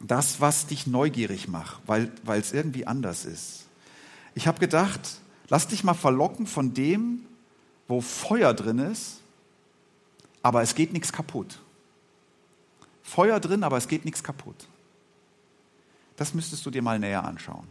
das, 0.00 0.40
was 0.40 0.66
dich 0.66 0.86
neugierig 0.86 1.48
macht, 1.48 1.80
weil 1.86 2.10
es 2.26 2.52
irgendwie 2.52 2.86
anders 2.86 3.24
ist. 3.24 3.64
Ich 4.34 4.46
habe 4.46 4.60
gedacht, 4.60 5.00
lass 5.48 5.68
dich 5.68 5.84
mal 5.84 5.94
verlocken 5.94 6.46
von 6.46 6.74
dem, 6.74 7.20
wo 7.88 8.00
Feuer 8.00 8.52
drin 8.52 8.78
ist, 8.78 9.20
aber 10.44 10.60
es 10.60 10.74
geht 10.74 10.92
nichts 10.92 11.10
kaputt. 11.10 11.58
Feuer 13.02 13.40
drin, 13.40 13.64
aber 13.64 13.78
es 13.78 13.88
geht 13.88 14.04
nichts 14.04 14.22
kaputt. 14.22 14.68
Das 16.16 16.34
müsstest 16.34 16.64
du 16.66 16.70
dir 16.70 16.82
mal 16.82 16.98
näher 16.98 17.24
anschauen. 17.24 17.66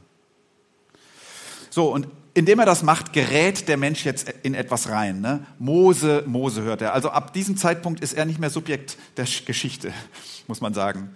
So, 1.69 1.93
und 1.93 2.07
indem 2.33 2.57
er 2.57 2.65
das 2.65 2.81
macht, 2.81 3.13
gerät 3.13 3.67
der 3.67 3.77
Mensch 3.77 4.05
jetzt 4.05 4.27
in 4.41 4.55
etwas 4.55 4.89
rein. 4.89 5.21
Ne? 5.21 5.45
Mose, 5.59 6.23
Mose 6.25 6.63
hört 6.63 6.81
er. 6.81 6.93
Also 6.93 7.11
ab 7.11 7.31
diesem 7.33 7.57
Zeitpunkt 7.57 8.01
ist 8.01 8.13
er 8.13 8.25
nicht 8.25 8.39
mehr 8.39 8.49
Subjekt 8.49 8.97
der 9.17 9.27
Geschichte, 9.45 9.93
muss 10.47 10.59
man 10.59 10.73
sagen. 10.73 11.15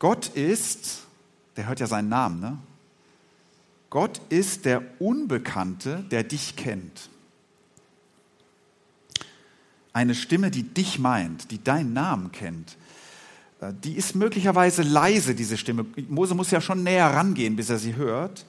Gott 0.00 0.26
ist, 0.34 1.04
der 1.56 1.68
hört 1.68 1.78
ja 1.78 1.86
seinen 1.86 2.08
Namen, 2.08 2.40
ne? 2.40 2.58
Gott 3.88 4.20
ist 4.30 4.64
der 4.64 4.82
Unbekannte, 4.98 6.04
der 6.10 6.24
dich 6.24 6.56
kennt. 6.56 7.10
Eine 9.92 10.14
Stimme, 10.14 10.50
die 10.50 10.62
dich 10.62 10.98
meint, 10.98 11.50
die 11.50 11.62
deinen 11.62 11.92
Namen 11.92 12.32
kennt. 12.32 12.76
Äh, 13.60 13.72
die 13.84 13.94
ist 13.94 14.14
möglicherweise 14.14 14.82
leise, 14.82 15.34
diese 15.34 15.56
Stimme. 15.56 15.84
Mose 16.08 16.34
muss 16.34 16.50
ja 16.50 16.60
schon 16.60 16.82
näher 16.82 17.08
rangehen, 17.08 17.56
bis 17.56 17.70
er 17.70 17.78
sie 17.78 17.96
hört. 17.96 18.44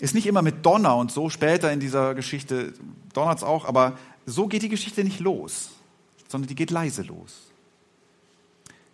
Ist 0.00 0.14
nicht 0.14 0.26
immer 0.26 0.42
mit 0.42 0.66
Donner 0.66 0.96
und 0.96 1.10
so, 1.10 1.30
später 1.30 1.72
in 1.72 1.80
dieser 1.80 2.14
Geschichte 2.14 2.74
donnert 3.14 3.38
es 3.38 3.44
auch, 3.44 3.64
aber 3.64 3.98
so 4.26 4.46
geht 4.46 4.62
die 4.62 4.68
Geschichte 4.68 5.04
nicht 5.04 5.20
los. 5.20 5.70
sondern 6.28 6.48
die 6.48 6.54
geht 6.54 6.70
leise 6.70 7.02
los. 7.02 7.46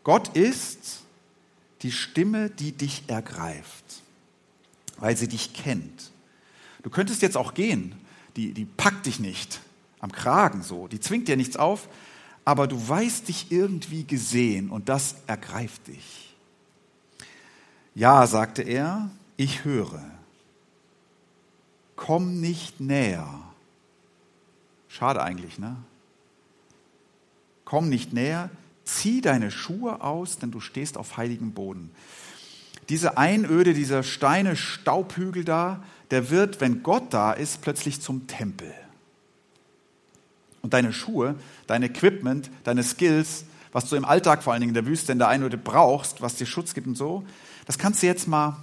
Gott 0.04 0.36
ist 0.36 1.00
die 1.82 1.90
Stimme, 1.92 2.50
die 2.50 2.72
dich 2.72 3.04
ergreift, 3.06 3.84
weil 4.98 5.16
sie 5.16 5.28
dich 5.28 5.54
kennt. 5.54 6.10
Du 6.82 6.90
könntest 6.90 7.22
jetzt 7.22 7.36
auch 7.36 7.54
gehen, 7.54 7.94
die, 8.36 8.52
die 8.52 8.64
packt 8.64 9.06
dich 9.06 9.18
nicht 9.18 9.60
am 10.02 10.12
Kragen 10.12 10.62
so, 10.62 10.88
die 10.88 11.00
zwingt 11.00 11.28
dir 11.28 11.36
nichts 11.38 11.56
auf, 11.56 11.88
aber 12.44 12.66
du 12.66 12.88
weißt 12.88 13.28
dich 13.28 13.50
irgendwie 13.50 14.04
gesehen 14.04 14.68
und 14.68 14.90
das 14.90 15.14
ergreift 15.26 15.86
dich. 15.86 16.34
Ja, 17.94 18.26
sagte 18.26 18.62
er, 18.62 19.10
ich 19.36 19.64
höre. 19.64 20.02
Komm 21.94 22.40
nicht 22.40 22.80
näher. 22.80 23.28
Schade 24.88 25.22
eigentlich, 25.22 25.58
ne? 25.58 25.76
Komm 27.64 27.88
nicht 27.88 28.12
näher, 28.12 28.50
zieh 28.84 29.20
deine 29.20 29.50
Schuhe 29.50 30.02
aus, 30.02 30.36
denn 30.36 30.50
du 30.50 30.60
stehst 30.60 30.98
auf 30.98 31.16
heiligem 31.16 31.52
Boden. 31.52 31.90
Diese 32.88 33.16
Einöde, 33.18 33.72
dieser 33.72 34.02
Steine 34.02 34.56
Staubhügel 34.56 35.44
da, 35.44 35.82
der 36.10 36.28
wird, 36.28 36.60
wenn 36.60 36.82
Gott 36.82 37.14
da 37.14 37.32
ist, 37.32 37.62
plötzlich 37.62 38.00
zum 38.00 38.26
Tempel. 38.26 38.74
Und 40.62 40.72
deine 40.72 40.92
Schuhe, 40.92 41.34
dein 41.66 41.82
Equipment, 41.82 42.50
deine 42.64 42.82
Skills, 42.82 43.44
was 43.72 43.88
du 43.88 43.96
im 43.96 44.04
Alltag 44.04 44.42
vor 44.42 44.52
allen 44.52 44.60
Dingen 44.60 44.70
in 44.70 44.74
der 44.74 44.86
Wüste 44.86 45.12
in 45.12 45.18
der 45.18 45.28
Einöde 45.28 45.58
brauchst, 45.58 46.22
was 46.22 46.36
dir 46.36 46.46
Schutz 46.46 46.74
gibt 46.74 46.86
und 46.86 46.96
so, 46.96 47.24
das 47.66 47.78
kannst 47.78 48.02
du 48.02 48.06
jetzt 48.06 48.28
mal, 48.28 48.56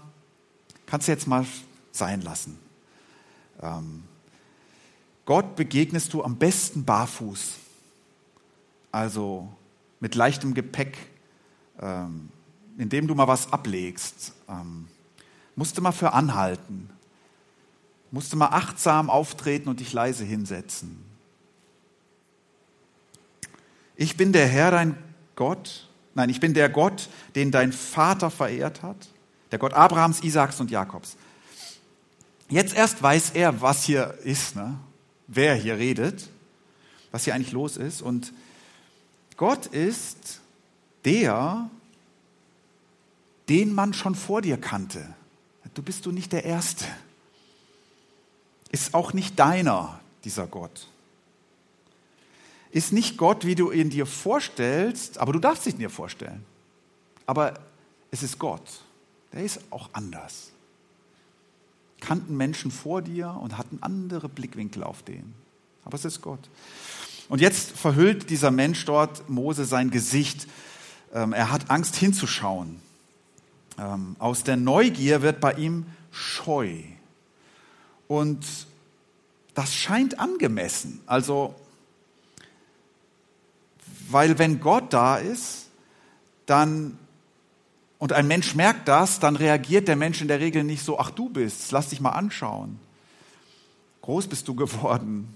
kannst 0.86 1.08
du 1.08 1.12
jetzt 1.12 1.28
mal 1.28 1.46
sein 1.92 2.22
lassen. 2.22 2.58
Ähm, 3.62 4.04
Gott 5.26 5.56
begegnest 5.56 6.14
du 6.14 6.24
am 6.24 6.38
besten 6.38 6.86
barfuß, 6.86 7.56
also 8.92 9.52
mit 10.00 10.16
leichtem 10.16 10.54
Gepäck, 10.54 10.98
ähm, 11.82 12.30
indem 12.78 13.08
du 13.08 13.16
mal 13.16 13.28
was 13.28 13.52
ablegst. 13.52 14.34
Ähm, 14.48 14.88
musst 15.56 15.78
du 15.78 15.82
mal 15.82 15.92
für 15.92 16.14
anhalten, 16.14 16.90
musst 18.12 18.32
du 18.32 18.38
mal 18.38 18.48
achtsam 18.48 19.10
auftreten 19.10 19.70
und 19.70 19.82
dich 19.82 19.92
leise 19.92 20.24
hinsetzen. 20.24 21.09
Ich 24.02 24.16
bin 24.16 24.32
der 24.32 24.48
Herr, 24.48 24.72
dein 24.72 24.96
Gott. 25.36 25.90
Nein, 26.16 26.30
ich 26.30 26.40
bin 26.40 26.54
der 26.54 26.70
Gott, 26.70 27.10
den 27.36 27.52
dein 27.52 27.74
Vater 27.74 28.32
verehrt 28.32 28.82
hat. 28.82 29.10
Der 29.52 29.60
Gott 29.60 29.74
Abrahams, 29.74 30.24
Isaaks 30.24 30.62
und 30.62 30.72
Jakobs. 30.72 31.18
Jetzt 32.48 32.74
erst 32.74 33.04
weiß 33.04 33.32
er, 33.32 33.62
was 33.62 33.84
hier 33.84 34.18
ist, 34.24 34.56
ne? 34.56 34.80
wer 35.28 35.54
hier 35.54 35.78
redet, 35.78 36.30
was 37.12 37.26
hier 37.26 37.36
eigentlich 37.36 37.52
los 37.52 37.76
ist. 37.76 38.02
Und 38.02 38.32
Gott 39.36 39.66
ist 39.66 40.40
der, 41.04 41.70
den 43.50 43.74
man 43.74 43.94
schon 43.94 44.16
vor 44.16 44.42
dir 44.42 44.56
kannte. 44.56 45.14
Du 45.74 45.82
bist 45.82 46.06
du 46.06 46.14
nicht 46.14 46.32
der 46.32 46.46
Erste. 46.46 46.86
Ist 48.72 48.94
auch 48.94 49.12
nicht 49.12 49.38
deiner, 49.38 50.00
dieser 50.24 50.48
Gott. 50.48 50.88
Ist 52.72 52.94
nicht 52.94 53.18
Gott, 53.18 53.46
wie 53.46 53.56
du 53.56 53.72
ihn 53.72 53.90
dir 53.90 54.06
vorstellst, 54.06 55.18
aber 55.18 55.34
du 55.34 55.40
darfst 55.40 55.66
ihn 55.66 55.78
dir 55.78 55.90
vorstellen. 55.90 56.46
Aber 57.26 57.60
es 58.12 58.24
ist 58.24 58.40
Gott. 58.40 58.82
Der 59.34 59.44
ist 59.44 59.60
auch 59.72 59.90
anders 59.94 60.52
kannten 62.00 62.36
Menschen 62.38 62.72
vor 62.72 63.02
dir 63.02 63.38
und 63.42 63.58
hatten 63.58 63.80
andere 63.82 64.30
Blickwinkel 64.30 64.84
auf 64.84 65.04
den. 65.04 65.34
Aber 65.86 65.96
es 65.96 66.06
ist 66.06 66.22
Gott. 66.22 66.50
Und 67.28 67.42
jetzt 67.42 67.72
verhüllt 67.72 68.30
dieser 68.30 68.52
Mensch 68.52 68.86
dort, 68.86 69.30
Mose, 69.30 69.66
sein 69.66 69.92
Gesicht. 69.92 70.48
Ähm, 71.14 71.34
er 71.34 71.52
hat 71.52 71.70
Angst 71.70 71.96
hinzuschauen. 71.96 72.82
Ähm, 73.78 74.16
aus 74.20 74.44
der 74.44 74.58
Neugier 74.58 75.22
wird 75.22 75.40
bei 75.40 75.54
ihm 75.54 75.86
Scheu. 76.12 76.74
Und 78.08 78.46
das 79.54 79.76
scheint 79.76 80.20
angemessen. 80.20 81.02
Also, 81.06 81.54
weil 84.12 84.40
wenn 84.40 84.60
Gott 84.60 84.94
da 84.94 85.18
ist, 85.18 85.68
dann 86.46 86.98
und 88.00 88.14
ein 88.14 88.28
Mensch 88.28 88.56
merkt 88.56 88.88
das, 88.88 89.20
dann 89.20 89.36
reagiert 89.36 89.90
der 89.90 89.98
Mensch 89.98 90.22
in 90.22 90.30
der 90.30 90.40
Regel 90.40 90.64
nicht 90.64 90.84
so, 90.84 90.98
ach 91.00 91.12
du 91.12 91.28
bist, 91.28 91.72
lass 91.72 91.90
dich 91.90 92.00
mal 92.00 92.12
anschauen. 92.12 92.80
Groß 94.02 94.28
bist 94.28 94.48
du 94.48 94.56
geworden. 94.56 95.36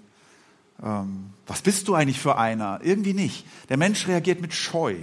Ähm, 0.81 1.31
was 1.45 1.61
bist 1.61 1.89
du 1.89 1.93
eigentlich 1.93 2.21
für 2.21 2.37
einer? 2.37 2.79
Irgendwie 2.81 3.13
nicht. 3.13 3.45
Der 3.67 3.75
Mensch 3.75 4.07
reagiert 4.07 4.39
mit 4.39 4.53
Scheu. 4.53 4.95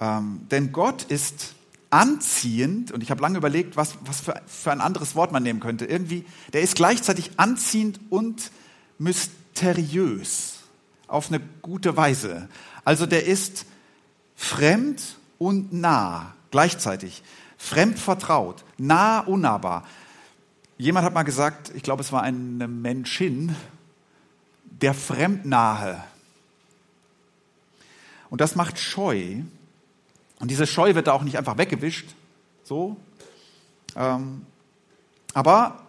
Ähm, 0.00 0.46
denn 0.50 0.70
Gott 0.70 1.04
ist 1.04 1.54
anziehend, 1.88 2.92
und 2.92 3.02
ich 3.02 3.10
habe 3.10 3.22
lange 3.22 3.38
überlegt, 3.38 3.78
was, 3.78 3.96
was 4.04 4.20
für, 4.20 4.40
für 4.46 4.70
ein 4.70 4.82
anderes 4.82 5.14
Wort 5.14 5.32
man 5.32 5.42
nehmen 5.42 5.60
könnte. 5.60 5.86
Irgendwie, 5.86 6.26
der 6.52 6.60
ist 6.60 6.76
gleichzeitig 6.76 7.32
anziehend 7.38 8.00
und 8.10 8.50
mysteriös 8.98 10.51
auf 11.12 11.28
eine 11.28 11.40
gute 11.60 11.96
Weise. 11.96 12.48
Also 12.84 13.06
der 13.06 13.26
ist 13.26 13.66
fremd 14.34 15.16
und 15.38 15.72
nah 15.72 16.34
gleichzeitig. 16.50 17.22
Fremd 17.58 17.98
vertraut, 17.98 18.64
nah 18.78 19.20
unnahbar. 19.20 19.86
Jemand 20.78 21.06
hat 21.06 21.14
mal 21.14 21.22
gesagt, 21.22 21.70
ich 21.74 21.82
glaube, 21.82 22.02
es 22.02 22.10
war 22.10 22.22
eine 22.22 22.66
Menschin, 22.66 23.54
der 24.64 24.94
Fremdnahe. 24.94 26.02
Und 28.30 28.40
das 28.40 28.56
macht 28.56 28.78
Scheu. 28.78 29.42
Und 30.40 30.50
diese 30.50 30.66
Scheu 30.66 30.94
wird 30.94 31.06
da 31.06 31.12
auch 31.12 31.22
nicht 31.22 31.38
einfach 31.38 31.58
weggewischt. 31.58 32.08
So. 32.64 32.96
Ähm, 33.94 34.44
aber 35.34 35.86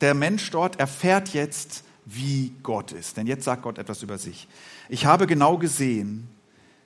der 0.00 0.14
Mensch 0.14 0.50
dort 0.50 0.80
erfährt 0.80 1.28
jetzt, 1.28 1.84
wie 2.04 2.52
Gott 2.62 2.92
ist. 2.92 3.16
Denn 3.16 3.26
jetzt 3.26 3.44
sagt 3.44 3.62
Gott 3.62 3.78
etwas 3.78 4.02
über 4.02 4.18
sich. 4.18 4.48
Ich 4.88 5.06
habe 5.06 5.26
genau 5.26 5.58
gesehen, 5.58 6.28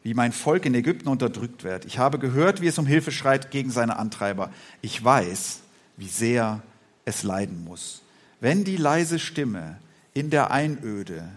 wie 0.02 0.14
mein 0.14 0.32
Volk 0.32 0.66
in 0.66 0.74
Ägypten 0.74 1.08
unterdrückt 1.08 1.64
wird. 1.64 1.84
Ich 1.84 1.98
habe 1.98 2.18
gehört, 2.18 2.60
wie 2.60 2.68
es 2.68 2.78
um 2.78 2.86
Hilfe 2.86 3.10
schreit 3.10 3.50
gegen 3.50 3.70
seine 3.70 3.98
Antreiber. 3.98 4.52
Ich 4.80 5.02
weiß, 5.02 5.60
wie 5.96 6.08
sehr 6.08 6.62
es 7.04 7.22
leiden 7.22 7.64
muss. 7.64 8.02
Wenn 8.40 8.64
die 8.64 8.76
leise 8.76 9.18
Stimme 9.18 9.78
in 10.14 10.30
der 10.30 10.50
Einöde 10.50 11.28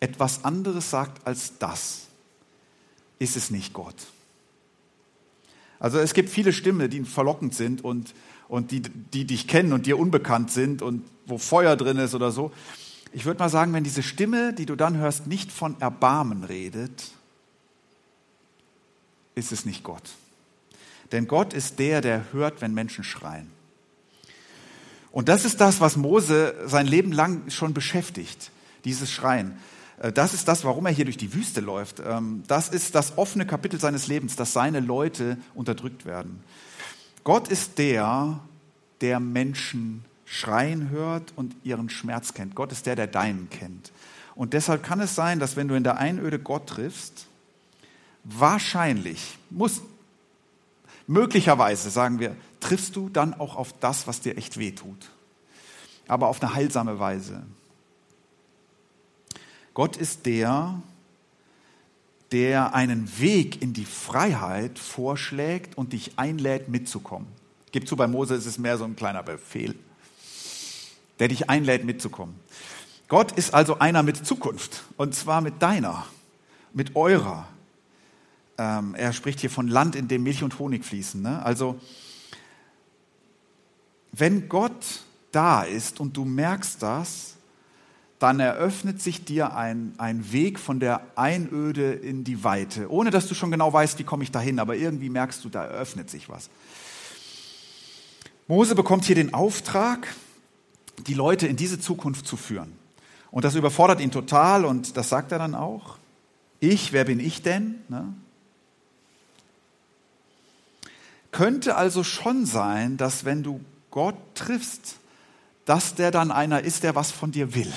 etwas 0.00 0.44
anderes 0.44 0.90
sagt 0.90 1.26
als 1.26 1.58
das, 1.58 2.06
ist 3.18 3.36
es 3.36 3.50
nicht 3.50 3.72
Gott. 3.72 3.96
Also 5.78 5.98
es 5.98 6.14
gibt 6.14 6.28
viele 6.28 6.52
Stimmen, 6.52 6.88
die 6.90 7.02
verlockend 7.02 7.54
sind 7.54 7.82
und, 7.82 8.14
und 8.48 8.70
die, 8.70 8.82
die 8.82 9.24
dich 9.24 9.48
kennen 9.48 9.72
und 9.72 9.86
dir 9.86 9.98
unbekannt 9.98 10.50
sind 10.50 10.82
und 10.82 11.04
wo 11.26 11.38
Feuer 11.38 11.76
drin 11.76 11.98
ist 11.98 12.14
oder 12.14 12.30
so. 12.30 12.52
Ich 13.16 13.24
würde 13.24 13.38
mal 13.38 13.48
sagen, 13.48 13.72
wenn 13.72 13.82
diese 13.82 14.02
Stimme, 14.02 14.52
die 14.52 14.66
du 14.66 14.76
dann 14.76 14.98
hörst, 14.98 15.26
nicht 15.26 15.50
von 15.50 15.80
Erbarmen 15.80 16.44
redet, 16.44 17.12
ist 19.34 19.52
es 19.52 19.64
nicht 19.64 19.82
Gott. 19.82 20.02
Denn 21.12 21.26
Gott 21.26 21.54
ist 21.54 21.78
der, 21.78 22.02
der 22.02 22.30
hört, 22.34 22.60
wenn 22.60 22.74
Menschen 22.74 23.04
schreien. 23.04 23.50
Und 25.12 25.30
das 25.30 25.46
ist 25.46 25.62
das, 25.62 25.80
was 25.80 25.96
Mose 25.96 26.54
sein 26.66 26.86
Leben 26.86 27.10
lang 27.10 27.48
schon 27.48 27.72
beschäftigt, 27.72 28.50
dieses 28.84 29.10
Schreien. 29.10 29.56
Äh, 29.98 30.12
das 30.12 30.34
ist 30.34 30.46
das, 30.46 30.62
warum 30.64 30.84
er 30.84 30.92
hier 30.92 31.06
durch 31.06 31.16
die 31.16 31.32
Wüste 31.32 31.62
läuft. 31.62 32.02
Ähm, 32.06 32.42
das 32.48 32.68
ist 32.68 32.94
das 32.94 33.16
offene 33.16 33.46
Kapitel 33.46 33.80
seines 33.80 34.08
Lebens, 34.08 34.36
dass 34.36 34.52
seine 34.52 34.80
Leute 34.80 35.38
unterdrückt 35.54 36.04
werden. 36.04 36.44
Gott 37.24 37.48
ist 37.48 37.78
der, 37.78 38.40
der 39.00 39.20
Menschen 39.20 40.04
schreien 40.26 40.90
hört 40.90 41.32
und 41.36 41.56
ihren 41.62 41.88
Schmerz 41.88 42.34
kennt. 42.34 42.54
Gott 42.54 42.72
ist 42.72 42.84
der, 42.84 42.96
der 42.96 43.06
deinen 43.06 43.48
kennt. 43.48 43.92
Und 44.34 44.52
deshalb 44.52 44.82
kann 44.82 45.00
es 45.00 45.14
sein, 45.14 45.38
dass 45.38 45.56
wenn 45.56 45.68
du 45.68 45.74
in 45.74 45.84
der 45.84 45.96
Einöde 45.96 46.38
Gott 46.38 46.66
triffst, 46.66 47.26
wahrscheinlich, 48.24 49.38
muss, 49.48 49.80
möglicherweise, 51.06 51.88
sagen 51.88 52.18
wir, 52.18 52.36
triffst 52.60 52.96
du 52.96 53.08
dann 53.08 53.32
auch 53.32 53.56
auf 53.56 53.72
das, 53.80 54.06
was 54.06 54.20
dir 54.20 54.36
echt 54.36 54.58
weh 54.58 54.72
tut. 54.72 55.10
Aber 56.08 56.26
auf 56.26 56.42
eine 56.42 56.54
heilsame 56.54 56.98
Weise. 56.98 57.42
Gott 59.72 59.96
ist 59.96 60.26
der, 60.26 60.82
der 62.32 62.74
einen 62.74 63.18
Weg 63.18 63.62
in 63.62 63.72
die 63.72 63.84
Freiheit 63.84 64.78
vorschlägt 64.78 65.78
und 65.78 65.92
dich 65.92 66.18
einlädt, 66.18 66.68
mitzukommen. 66.68 67.28
Gib 67.72 67.86
zu, 67.86 67.96
bei 67.96 68.06
Mose 68.06 68.34
ist 68.34 68.46
es 68.46 68.58
mehr 68.58 68.78
so 68.78 68.84
ein 68.84 68.96
kleiner 68.96 69.22
Befehl, 69.22 69.74
der 71.18 71.28
dich 71.28 71.48
einlädt, 71.50 71.84
mitzukommen. 71.84 72.34
Gott 73.08 73.32
ist 73.32 73.54
also 73.54 73.78
einer 73.78 74.02
mit 74.02 74.26
Zukunft, 74.26 74.84
und 74.96 75.14
zwar 75.14 75.40
mit 75.40 75.62
deiner, 75.62 76.06
mit 76.72 76.96
eurer, 76.96 77.46
ähm, 78.58 78.94
er 78.96 79.12
spricht 79.12 79.40
hier 79.40 79.50
von 79.50 79.68
Land, 79.68 79.96
in 79.96 80.08
dem 80.08 80.22
Milch 80.22 80.42
und 80.42 80.58
Honig 80.58 80.84
fließen. 80.84 81.22
Ne? 81.22 81.42
Also, 81.44 81.78
wenn 84.12 84.48
Gott 84.48 85.02
da 85.30 85.62
ist 85.62 86.00
und 86.00 86.16
du 86.16 86.24
merkst 86.24 86.82
das, 86.82 87.34
dann 88.18 88.40
eröffnet 88.40 89.02
sich 89.02 89.24
dir 89.24 89.54
ein, 89.54 89.94
ein 89.98 90.32
Weg 90.32 90.58
von 90.58 90.80
der 90.80 91.02
Einöde 91.16 91.92
in 91.92 92.24
die 92.24 92.42
Weite, 92.42 92.90
ohne 92.90 93.10
dass 93.10 93.28
du 93.28 93.34
schon 93.34 93.50
genau 93.50 93.72
weißt, 93.72 93.98
wie 93.98 94.04
komme 94.04 94.24
ich 94.24 94.30
dahin, 94.30 94.58
aber 94.58 94.74
irgendwie 94.76 95.10
merkst 95.10 95.44
du, 95.44 95.50
da 95.50 95.64
eröffnet 95.64 96.08
sich 96.08 96.28
was. 96.30 96.48
Mose 98.48 98.74
bekommt 98.74 99.04
hier 99.04 99.16
den 99.16 99.34
Auftrag, 99.34 100.08
die 101.06 101.14
Leute 101.14 101.46
in 101.46 101.56
diese 101.56 101.78
Zukunft 101.78 102.26
zu 102.26 102.36
führen. 102.36 102.72
Und 103.30 103.44
das 103.44 103.54
überfordert 103.54 104.00
ihn 104.00 104.10
total 104.10 104.64
und 104.64 104.96
das 104.96 105.08
sagt 105.08 105.32
er 105.32 105.38
dann 105.38 105.54
auch. 105.54 105.98
Ich, 106.60 106.92
wer 106.92 107.04
bin 107.04 107.20
ich 107.20 107.42
denn? 107.42 107.76
Ne? 107.88 108.14
Könnte 111.32 111.76
also 111.76 112.02
schon 112.02 112.46
sein, 112.46 112.96
dass 112.96 113.24
wenn 113.24 113.42
du 113.42 113.60
Gott 113.90 114.16
triffst, 114.34 114.96
dass 115.66 115.94
der 115.94 116.10
dann 116.10 116.30
einer 116.30 116.62
ist, 116.62 116.82
der 116.82 116.94
was 116.94 117.10
von 117.10 117.32
dir 117.32 117.54
will. 117.54 117.72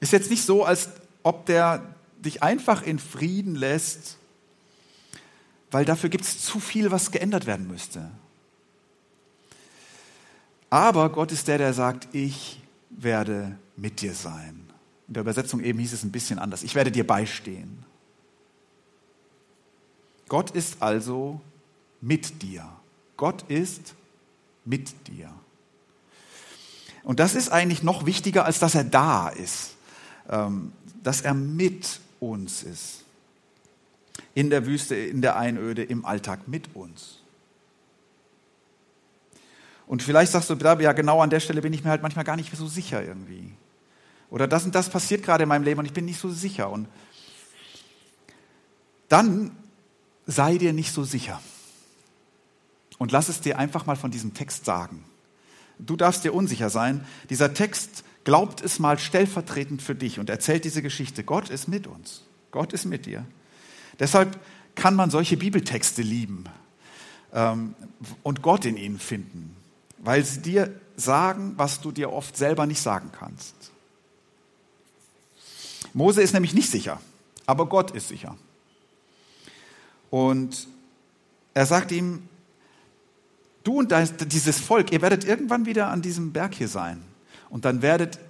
Ist 0.00 0.12
jetzt 0.12 0.30
nicht 0.30 0.44
so, 0.44 0.64
als 0.64 0.88
ob 1.22 1.46
der 1.46 1.82
dich 2.18 2.42
einfach 2.42 2.82
in 2.82 2.98
Frieden 2.98 3.54
lässt, 3.54 4.16
weil 5.70 5.84
dafür 5.84 6.08
gibt 6.08 6.24
es 6.24 6.42
zu 6.42 6.60
viel, 6.60 6.90
was 6.90 7.10
geändert 7.10 7.46
werden 7.46 7.66
müsste. 7.66 8.10
Aber 10.70 11.10
Gott 11.10 11.32
ist 11.32 11.48
der, 11.48 11.58
der 11.58 11.72
sagt, 11.72 12.08
ich 12.12 12.60
werde 12.90 13.56
mit 13.76 14.00
dir 14.00 14.14
sein. 14.14 14.66
In 15.08 15.14
der 15.14 15.20
Übersetzung 15.22 15.60
eben 15.60 15.78
hieß 15.78 15.92
es 15.92 16.02
ein 16.02 16.12
bisschen 16.12 16.38
anders. 16.38 16.62
Ich 16.62 16.74
werde 16.74 16.90
dir 16.90 17.06
beistehen. 17.06 17.84
Gott 20.28 20.50
ist 20.50 20.82
also 20.82 21.40
mit 22.00 22.42
dir. 22.42 22.68
Gott 23.16 23.44
ist 23.48 23.94
mit 24.64 25.08
dir. 25.08 25.32
Und 27.04 27.20
das 27.20 27.36
ist 27.36 27.50
eigentlich 27.50 27.84
noch 27.84 28.04
wichtiger, 28.04 28.44
als 28.44 28.58
dass 28.58 28.74
er 28.74 28.82
da 28.82 29.28
ist. 29.28 29.76
Ähm, 30.28 30.72
dass 31.04 31.20
er 31.20 31.34
mit 31.34 32.00
uns 32.18 32.64
ist. 32.64 33.04
In 34.34 34.50
der 34.50 34.66
Wüste, 34.66 34.96
in 34.96 35.22
der 35.22 35.36
Einöde, 35.36 35.84
im 35.84 36.04
Alltag 36.04 36.48
mit 36.48 36.74
uns. 36.74 37.15
Und 39.86 40.02
vielleicht 40.02 40.32
sagst 40.32 40.50
du, 40.50 40.54
ja, 40.54 40.92
genau 40.92 41.20
an 41.20 41.30
der 41.30 41.40
Stelle 41.40 41.62
bin 41.62 41.72
ich 41.72 41.84
mir 41.84 41.90
halt 41.90 42.02
manchmal 42.02 42.24
gar 42.24 42.36
nicht 42.36 42.54
so 42.56 42.66
sicher 42.66 43.04
irgendwie. 43.04 43.52
Oder 44.30 44.48
das 44.48 44.64
und 44.64 44.74
das 44.74 44.90
passiert 44.90 45.22
gerade 45.22 45.44
in 45.44 45.48
meinem 45.48 45.62
Leben 45.62 45.78
und 45.78 45.86
ich 45.86 45.92
bin 45.92 46.04
nicht 46.04 46.20
so 46.20 46.30
sicher. 46.30 46.70
Und 46.70 46.88
dann 49.08 49.56
sei 50.26 50.58
dir 50.58 50.72
nicht 50.72 50.92
so 50.92 51.04
sicher. 51.04 51.40
Und 52.98 53.12
lass 53.12 53.28
es 53.28 53.40
dir 53.40 53.58
einfach 53.58 53.86
mal 53.86 53.96
von 53.96 54.10
diesem 54.10 54.34
Text 54.34 54.64
sagen. 54.64 55.04
Du 55.78 55.96
darfst 55.96 56.24
dir 56.24 56.34
unsicher 56.34 56.70
sein. 56.70 57.06
Dieser 57.30 57.54
Text 57.54 58.04
glaubt 58.24 58.62
es 58.62 58.78
mal 58.78 58.98
stellvertretend 58.98 59.82
für 59.82 59.94
dich 59.94 60.18
und 60.18 60.30
erzählt 60.30 60.64
diese 60.64 60.82
Geschichte. 60.82 61.22
Gott 61.22 61.50
ist 61.50 61.68
mit 61.68 61.86
uns. 61.86 62.22
Gott 62.50 62.72
ist 62.72 62.86
mit 62.86 63.06
dir. 63.06 63.24
Deshalb 64.00 64.38
kann 64.74 64.94
man 64.94 65.10
solche 65.10 65.36
Bibeltexte 65.36 66.02
lieben 66.02 66.44
ähm, 67.32 67.74
und 68.22 68.42
Gott 68.42 68.64
in 68.64 68.76
ihnen 68.76 68.98
finden, 68.98 69.55
weil 70.06 70.24
sie 70.24 70.40
dir 70.40 70.80
sagen, 70.96 71.54
was 71.56 71.80
du 71.80 71.90
dir 71.90 72.12
oft 72.12 72.36
selber 72.36 72.64
nicht 72.64 72.80
sagen 72.80 73.10
kannst. 73.10 73.54
Mose 75.92 76.22
ist 76.22 76.32
nämlich 76.32 76.54
nicht 76.54 76.70
sicher, 76.70 77.00
aber 77.44 77.66
Gott 77.66 77.90
ist 77.90 78.08
sicher. 78.08 78.36
Und 80.08 80.68
er 81.54 81.66
sagt 81.66 81.90
ihm, 81.90 82.22
du 83.64 83.80
und 83.80 83.92
dieses 84.32 84.60
Volk, 84.60 84.92
ihr 84.92 85.02
werdet 85.02 85.24
irgendwann 85.24 85.66
wieder 85.66 85.88
an 85.88 86.02
diesem 86.02 86.32
Berg 86.32 86.54
hier 86.54 86.68
sein. 86.68 87.02
Und 87.50 87.64
dann 87.64 87.82
werdet, 87.82 88.20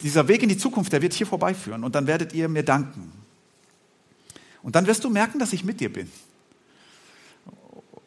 dieser 0.00 0.26
Weg 0.26 0.42
in 0.42 0.48
die 0.48 0.56
Zukunft, 0.56 0.90
der 0.90 1.02
wird 1.02 1.12
hier 1.12 1.26
vorbeiführen. 1.26 1.84
Und 1.84 1.94
dann 1.94 2.06
werdet 2.06 2.32
ihr 2.32 2.48
mir 2.48 2.62
danken. 2.62 3.12
Und 4.62 4.74
dann 4.74 4.86
wirst 4.86 5.04
du 5.04 5.10
merken, 5.10 5.38
dass 5.38 5.52
ich 5.52 5.64
mit 5.64 5.80
dir 5.80 5.92
bin. 5.92 6.10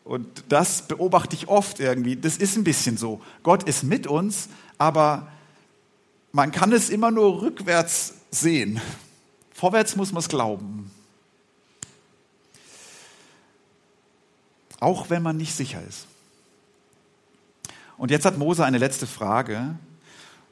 Und 0.09 0.45
das 0.49 0.87
beobachte 0.87 1.35
ich 1.35 1.49
oft 1.49 1.79
irgendwie. 1.79 2.15
Das 2.15 2.37
ist 2.37 2.57
ein 2.57 2.63
bisschen 2.63 2.97
so. 2.97 3.21
Gott 3.43 3.61
ist 3.61 3.83
mit 3.83 4.07
uns, 4.07 4.49
aber 4.79 5.27
man 6.31 6.51
kann 6.51 6.73
es 6.73 6.89
immer 6.89 7.11
nur 7.11 7.43
rückwärts 7.43 8.15
sehen. 8.31 8.81
Vorwärts 9.53 9.95
muss 9.95 10.11
man 10.11 10.21
es 10.21 10.27
glauben. 10.27 10.89
Auch 14.79 15.11
wenn 15.11 15.21
man 15.21 15.37
nicht 15.37 15.53
sicher 15.53 15.79
ist. 15.87 16.07
Und 17.95 18.09
jetzt 18.09 18.25
hat 18.25 18.35
Mose 18.39 18.65
eine 18.65 18.79
letzte 18.79 19.05
Frage. 19.05 19.75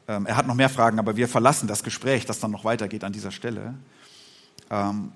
Ähm, 0.07 0.27
er 0.27 0.37
hat 0.37 0.45
noch 0.45 0.53
mehr 0.53 0.69
Fragen, 0.69 0.99
aber 0.99 1.17
wir 1.17 1.27
verlassen 1.27 1.67
das 1.67 1.81
Gespräch, 1.83 2.27
das 2.27 2.39
dann 2.39 2.51
noch 2.51 2.63
weitergeht 2.63 3.03
an 3.03 3.11
dieser 3.11 3.31
Stelle. 3.31 3.73
Ähm, 4.69 5.13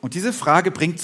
und 0.00 0.14
diese 0.14 0.32
Frage 0.32 0.70
bringt 0.70 1.00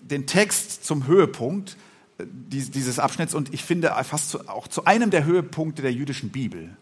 den 0.00 0.26
Text 0.26 0.86
zum 0.86 1.06
Höhepunkt 1.06 1.76
dieses 2.26 2.98
Abschnitts 2.98 3.34
und 3.34 3.52
ich 3.52 3.64
finde 3.64 3.94
fast 4.04 4.48
auch 4.48 4.68
zu 4.68 4.84
einem 4.84 5.10
der 5.10 5.24
Höhepunkte 5.24 5.82
der 5.82 5.92
jüdischen 5.92 6.30
Bibel. 6.30 6.76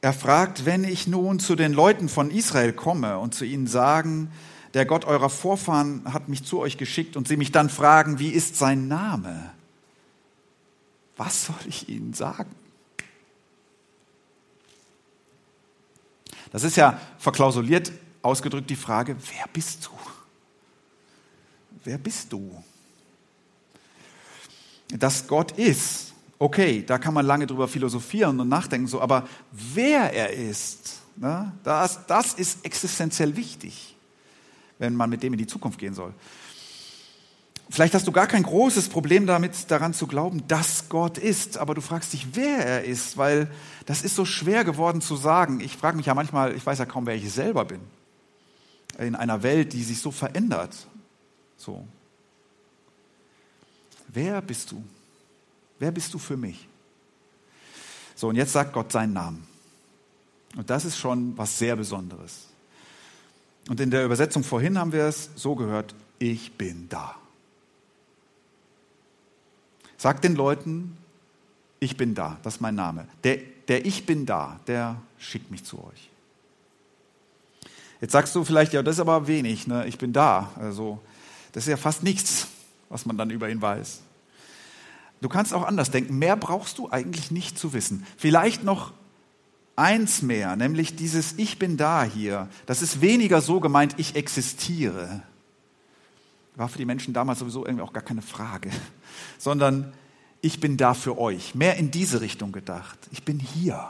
Er 0.00 0.12
fragt, 0.12 0.66
wenn 0.66 0.84
ich 0.84 1.06
nun 1.06 1.38
zu 1.38 1.56
den 1.56 1.72
Leuten 1.72 2.08
von 2.08 2.30
Israel 2.30 2.72
komme 2.72 3.18
und 3.18 3.34
zu 3.34 3.44
ihnen 3.44 3.66
sagen, 3.66 4.30
der 4.74 4.84
Gott 4.84 5.04
eurer 5.04 5.30
Vorfahren 5.30 6.12
hat 6.12 6.28
mich 6.28 6.44
zu 6.44 6.60
euch 6.60 6.76
geschickt 6.76 7.16
und 7.16 7.26
sie 7.26 7.36
mich 7.36 7.50
dann 7.50 7.70
fragen, 7.70 8.18
wie 8.18 8.28
ist 8.28 8.56
sein 8.56 8.88
Name? 8.88 9.50
Was 11.16 11.46
soll 11.46 11.56
ich 11.66 11.88
ihnen 11.88 12.12
sagen? 12.12 12.54
Das 16.52 16.62
ist 16.62 16.76
ja 16.76 17.00
verklausuliert 17.18 17.90
ausgedrückt 18.22 18.68
die 18.70 18.76
Frage, 18.76 19.16
wer 19.16 19.46
bist 19.52 19.86
du? 19.86 19.90
Wer 21.84 21.98
bist 21.98 22.32
du? 22.32 22.62
Dass 24.88 25.26
Gott 25.26 25.52
ist, 25.52 26.12
okay, 26.38 26.84
da 26.86 26.98
kann 26.98 27.14
man 27.14 27.26
lange 27.26 27.46
drüber 27.46 27.68
philosophieren 27.68 28.38
und 28.40 28.48
nachdenken, 28.48 28.86
so, 28.86 29.00
aber 29.00 29.26
wer 29.50 30.12
er 30.12 30.32
ist, 30.32 31.00
ne, 31.16 31.52
das, 31.64 32.06
das 32.06 32.34
ist 32.34 32.64
existenziell 32.64 33.36
wichtig, 33.36 33.96
wenn 34.78 34.94
man 34.94 35.10
mit 35.10 35.22
dem 35.22 35.32
in 35.32 35.38
die 35.38 35.46
Zukunft 35.46 35.78
gehen 35.78 35.94
soll. 35.94 36.12
Vielleicht 37.68 37.94
hast 37.94 38.06
du 38.06 38.12
gar 38.12 38.28
kein 38.28 38.44
großes 38.44 38.88
Problem 38.88 39.26
damit, 39.26 39.70
daran 39.70 39.92
zu 39.92 40.06
glauben, 40.06 40.46
dass 40.46 40.88
Gott 40.88 41.18
ist, 41.18 41.58
aber 41.58 41.74
du 41.74 41.80
fragst 41.80 42.12
dich, 42.12 42.28
wer 42.34 42.64
er 42.64 42.84
ist, 42.84 43.16
weil 43.16 43.50
das 43.86 44.02
ist 44.02 44.14
so 44.14 44.24
schwer 44.24 44.64
geworden 44.64 45.00
zu 45.00 45.16
sagen. 45.16 45.60
Ich 45.60 45.76
frage 45.76 45.96
mich 45.96 46.06
ja 46.06 46.14
manchmal, 46.14 46.54
ich 46.54 46.64
weiß 46.64 46.78
ja 46.78 46.86
kaum, 46.86 47.06
wer 47.06 47.16
ich 47.16 47.30
selber 47.32 47.64
bin. 47.64 47.80
In 48.98 49.16
einer 49.16 49.42
Welt, 49.42 49.72
die 49.72 49.82
sich 49.82 50.00
so 50.00 50.12
verändert. 50.12 50.86
So. 51.56 51.86
Wer 54.08 54.40
bist 54.42 54.72
du? 54.72 54.82
Wer 55.78 55.90
bist 55.90 56.12
du 56.14 56.18
für 56.18 56.36
mich? 56.36 56.68
So, 58.14 58.28
und 58.28 58.36
jetzt 58.36 58.52
sagt 58.52 58.72
Gott 58.72 58.90
seinen 58.92 59.12
Namen. 59.12 59.46
Und 60.56 60.70
das 60.70 60.84
ist 60.84 60.96
schon 60.96 61.36
was 61.36 61.58
sehr 61.58 61.76
Besonderes. 61.76 62.46
Und 63.68 63.80
in 63.80 63.90
der 63.90 64.04
Übersetzung 64.04 64.42
vorhin 64.42 64.78
haben 64.78 64.92
wir 64.92 65.04
es 65.04 65.30
so 65.36 65.54
gehört, 65.54 65.94
ich 66.18 66.52
bin 66.52 66.88
da. 66.88 67.14
Sag 69.98 70.22
den 70.22 70.34
Leuten, 70.34 70.96
ich 71.80 71.96
bin 71.96 72.14
da, 72.14 72.38
das 72.42 72.56
ist 72.56 72.60
mein 72.60 72.74
Name. 72.74 73.06
Der, 73.24 73.38
der 73.68 73.84
Ich 73.84 74.06
bin 74.06 74.24
da, 74.24 74.60
der 74.66 75.00
schickt 75.18 75.50
mich 75.50 75.64
zu 75.64 75.78
euch. 75.84 76.10
Jetzt 78.00 78.12
sagst 78.12 78.34
du 78.34 78.44
vielleicht, 78.44 78.72
ja, 78.72 78.82
das 78.82 78.96
ist 78.96 79.00
aber 79.00 79.26
wenig, 79.26 79.66
ne? 79.66 79.86
ich 79.86 79.98
bin 79.98 80.12
da. 80.12 80.52
Also, 80.56 81.00
das 81.52 81.64
ist 81.64 81.70
ja 81.70 81.76
fast 81.76 82.02
nichts, 82.02 82.46
was 82.88 83.06
man 83.06 83.16
dann 83.16 83.30
über 83.30 83.48
ihn 83.48 83.60
weiß. 83.60 84.02
Du 85.20 85.28
kannst 85.28 85.54
auch 85.54 85.64
anders 85.64 85.90
denken. 85.90 86.18
Mehr 86.18 86.36
brauchst 86.36 86.78
du 86.78 86.90
eigentlich 86.90 87.30
nicht 87.30 87.58
zu 87.58 87.72
wissen. 87.72 88.06
Vielleicht 88.16 88.64
noch 88.64 88.92
eins 89.76 90.22
mehr, 90.22 90.56
nämlich 90.56 90.96
dieses 90.96 91.34
Ich 91.38 91.58
bin 91.58 91.76
da 91.76 92.04
hier. 92.04 92.48
Das 92.66 92.82
ist 92.82 93.00
weniger 93.00 93.40
so 93.40 93.60
gemeint, 93.60 93.94
ich 93.98 94.16
existiere. 94.16 95.22
War 96.54 96.68
für 96.68 96.78
die 96.78 96.84
Menschen 96.84 97.14
damals 97.14 97.38
sowieso 97.38 97.64
irgendwie 97.64 97.82
auch 97.82 97.92
gar 97.92 98.02
keine 98.02 98.22
Frage. 98.22 98.70
Sondern 99.38 99.92
ich 100.40 100.60
bin 100.60 100.76
da 100.76 100.94
für 100.94 101.18
euch. 101.18 101.54
Mehr 101.54 101.76
in 101.76 101.90
diese 101.90 102.20
Richtung 102.20 102.52
gedacht. 102.52 102.98
Ich 103.10 103.24
bin 103.24 103.38
hier. 103.38 103.88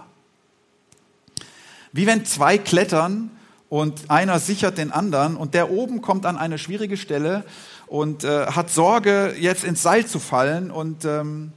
Wie 1.92 2.06
wenn 2.06 2.24
zwei 2.24 2.59
klettern 2.59 3.30
und 3.68 4.11
einer 4.11 4.38
sichert 4.38 4.78
den 4.78 4.92
anderen 4.92 5.37
und 5.37 5.54
der 5.54 5.70
oben 5.70 6.02
kommt 6.02 6.26
an 6.26 6.37
eine 6.37 6.59
schwierige 6.59 6.96
Stelle 6.96 7.44
und 7.87 8.25
äh, 8.25 8.46
hat 8.46 8.70
Sorge, 8.70 9.35
jetzt 9.38 9.64
ins 9.64 9.83
Seil 9.83 10.07
zu 10.07 10.18
fallen 10.18 10.70
und, 10.70 11.05
ähm, 11.05 11.53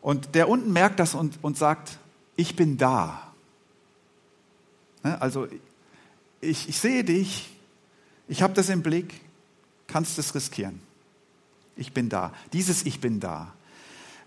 und 0.00 0.34
der 0.34 0.48
unten 0.48 0.72
merkt 0.72 0.98
das 1.00 1.14
und, 1.14 1.38
und 1.42 1.58
sagt, 1.58 1.98
ich 2.36 2.56
bin 2.56 2.78
da. 2.78 3.32
Ne? 5.02 5.20
Also 5.20 5.48
ich, 6.40 6.68
ich 6.68 6.78
sehe 6.78 7.04
dich, 7.04 7.50
ich 8.28 8.42
habe 8.42 8.54
das 8.54 8.68
im 8.68 8.82
Blick, 8.82 9.20
kannst 9.86 10.18
es 10.18 10.34
riskieren. 10.34 10.80
Ich 11.76 11.92
bin 11.92 12.08
da. 12.08 12.32
Dieses 12.52 12.84
Ich 12.84 13.00
bin 13.00 13.20
da. 13.20 13.52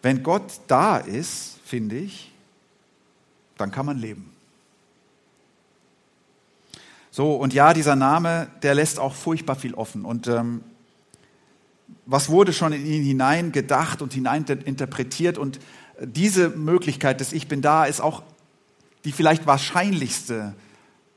Wenn 0.02 0.24
Gott 0.24 0.62
da 0.68 0.98
ist, 0.98 1.60
finde 1.66 1.98
ich, 1.98 2.32
dann 3.58 3.72
kann 3.72 3.86
man 3.86 3.98
leben. 4.00 4.32
So, 7.12 7.36
und 7.36 7.54
ja, 7.54 7.74
dieser 7.74 7.96
Name, 7.96 8.48
der 8.64 8.74
lässt 8.74 8.98
auch 8.98 9.14
furchtbar 9.14 9.56
viel 9.56 9.74
offen. 9.74 10.06
Und 10.06 10.28
ähm, 10.28 10.64
was 12.12 12.30
wurde 12.30 12.52
schon 12.52 12.74
in 12.74 12.86
ihn 12.86 13.04
hinein 13.04 13.52
gedacht 13.52 14.02
und 14.02 14.14
hinein 14.14 14.44
interpretiert? 14.46 15.38
Und 15.38 15.60
diese 16.02 16.50
Möglichkeit 16.50 17.22
des 17.22 17.32
Ich 17.32 17.48
bin 17.48 17.62
da 17.62 17.86
ist 17.86 18.02
auch 18.02 18.24
die 19.06 19.12
vielleicht 19.12 19.48
wahrscheinlichste, 19.48 20.54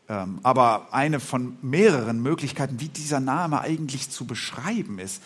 ähm, 0.08 0.38
aber 0.42 0.88
eine 0.92 1.20
von 1.20 1.56
mehreren 1.62 2.22
Möglichkeiten, 2.22 2.80
wie 2.80 2.88
dieser 2.88 3.20
Name 3.20 3.60
eigentlich 3.60 4.10
zu 4.10 4.24
beschreiben 4.26 4.98
ist. 4.98 5.22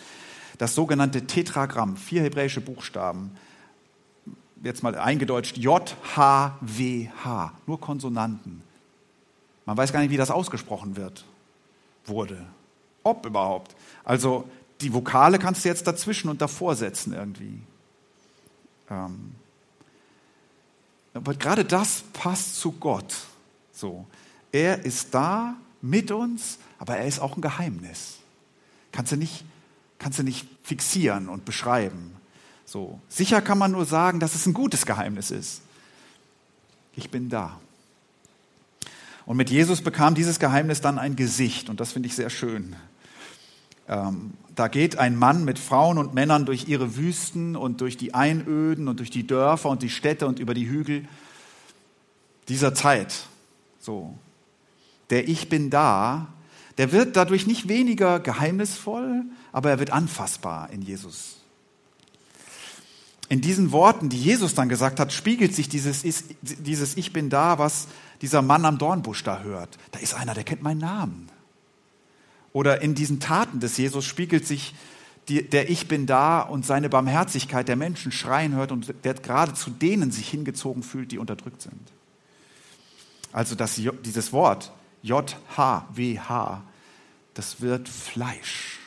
Das 0.57 0.75
sogenannte 0.75 1.27
Tetragramm, 1.27 1.95
vier 1.97 2.23
hebräische 2.23 2.61
Buchstaben, 2.61 3.31
jetzt 4.63 4.83
mal 4.83 4.95
eingedeutscht, 4.95 5.57
J, 5.57 5.95
H, 6.15 6.57
W, 6.61 7.09
H, 7.23 7.53
nur 7.67 7.79
Konsonanten. 7.79 8.61
Man 9.65 9.77
weiß 9.77 9.93
gar 9.93 9.99
nicht, 10.01 10.09
wie 10.09 10.17
das 10.17 10.31
ausgesprochen 10.31 10.95
wird, 10.95 11.25
wurde. 12.05 12.45
Ob 13.03 13.25
überhaupt. 13.25 13.75
Also 14.03 14.49
die 14.81 14.93
Vokale 14.93 15.39
kannst 15.39 15.65
du 15.65 15.69
jetzt 15.69 15.87
dazwischen 15.87 16.29
und 16.29 16.41
davor 16.41 16.75
setzen 16.75 17.13
irgendwie. 17.13 17.61
Ähm. 18.89 19.35
Aber 21.13 21.33
gerade 21.33 21.65
das 21.65 22.03
passt 22.13 22.59
zu 22.59 22.71
Gott. 22.73 23.13
So. 23.73 24.05
Er 24.51 24.85
ist 24.85 25.13
da 25.13 25.55
mit 25.81 26.11
uns, 26.11 26.59
aber 26.77 26.97
er 26.97 27.07
ist 27.07 27.19
auch 27.19 27.35
ein 27.35 27.41
Geheimnis. 27.41 28.17
Kannst 28.91 29.11
du 29.11 29.17
nicht, 29.17 29.43
kannst 29.99 30.19
du 30.19 30.23
nicht 30.23 30.47
fixieren 30.63 31.29
und 31.29 31.45
beschreiben. 31.45 32.15
So. 32.65 32.99
Sicher 33.09 33.41
kann 33.41 33.57
man 33.57 33.71
nur 33.71 33.85
sagen, 33.85 34.19
dass 34.19 34.35
es 34.35 34.45
ein 34.45 34.53
gutes 34.53 34.85
Geheimnis 34.85 35.31
ist. 35.31 35.61
Ich 36.95 37.09
bin 37.09 37.29
da. 37.29 37.59
Und 39.25 39.37
mit 39.37 39.49
Jesus 39.49 39.81
bekam 39.81 40.15
dieses 40.15 40.39
Geheimnis 40.39 40.81
dann 40.81 40.97
ein 40.97 41.15
Gesicht 41.15 41.69
und 41.69 41.79
das 41.79 41.91
finde 41.91 42.07
ich 42.07 42.15
sehr 42.15 42.29
schön. 42.29 42.75
Ähm, 43.87 44.33
da 44.59 44.67
geht 44.67 44.97
ein 44.97 45.15
Mann 45.15 45.45
mit 45.45 45.57
Frauen 45.57 45.97
und 45.97 46.13
Männern 46.13 46.45
durch 46.45 46.67
ihre 46.67 46.97
Wüsten 46.97 47.55
und 47.55 47.79
durch 47.79 47.95
die 47.95 48.13
Einöden 48.13 48.89
und 48.89 48.99
durch 48.99 49.09
die 49.09 49.25
Dörfer 49.25 49.69
und 49.69 49.81
die 49.81 49.89
Städte 49.89 50.27
und 50.27 50.37
über 50.37 50.53
die 50.53 50.67
Hügel 50.67 51.07
dieser 52.49 52.73
Zeit. 52.73 53.27
So. 53.79 54.17
Der 55.11 55.29
Ich 55.29 55.47
bin 55.47 55.69
da, 55.69 56.27
der 56.77 56.91
wird 56.91 57.15
dadurch 57.15 57.47
nicht 57.47 57.69
weniger 57.69 58.19
geheimnisvoll, 58.19 59.23
aber 59.53 59.69
er 59.69 59.79
wird 59.79 59.91
anfassbar 59.91 60.69
in 60.71 60.81
Jesus. 60.81 61.37
In 63.29 63.39
diesen 63.39 63.71
Worten, 63.71 64.09
die 64.09 64.21
Jesus 64.21 64.55
dann 64.55 64.67
gesagt 64.67 64.99
hat, 64.99 65.13
spiegelt 65.13 65.55
sich 65.55 65.69
dieses, 65.69 66.03
dieses 66.41 66.97
Ich 66.97 67.13
bin 67.13 67.29
da, 67.29 67.59
was 67.59 67.87
dieser 68.21 68.41
Mann 68.41 68.65
am 68.65 68.77
Dornbusch 68.77 69.23
da 69.23 69.39
hört. 69.39 69.77
Da 69.91 69.99
ist 69.99 70.15
einer, 70.15 70.33
der 70.33 70.43
kennt 70.43 70.63
meinen 70.63 70.79
Namen. 70.79 71.29
Oder 72.53 72.81
in 72.81 72.95
diesen 72.95 73.19
Taten 73.19 73.59
des 73.59 73.77
Jesus 73.77 74.05
spiegelt 74.05 74.45
sich 74.45 74.73
die, 75.27 75.47
der 75.47 75.69
Ich 75.69 75.87
bin 75.87 76.05
da 76.05 76.41
und 76.41 76.65
seine 76.65 76.89
Barmherzigkeit, 76.89 77.67
der 77.67 77.75
Menschen 77.75 78.11
schreien 78.11 78.55
hört 78.55 78.71
und 78.71 78.93
der 79.03 79.13
gerade 79.13 79.53
zu 79.53 79.69
denen 79.69 80.11
sich 80.11 80.29
hingezogen 80.29 80.81
fühlt, 80.81 81.11
die 81.11 81.19
unterdrückt 81.19 81.61
sind. 81.61 81.91
Also 83.31 83.55
das, 83.55 83.79
dieses 84.03 84.33
Wort 84.33 84.71
J-H-W-H, 85.03 86.63
das 87.35 87.61
wird 87.61 87.87
Fleisch. 87.87 88.79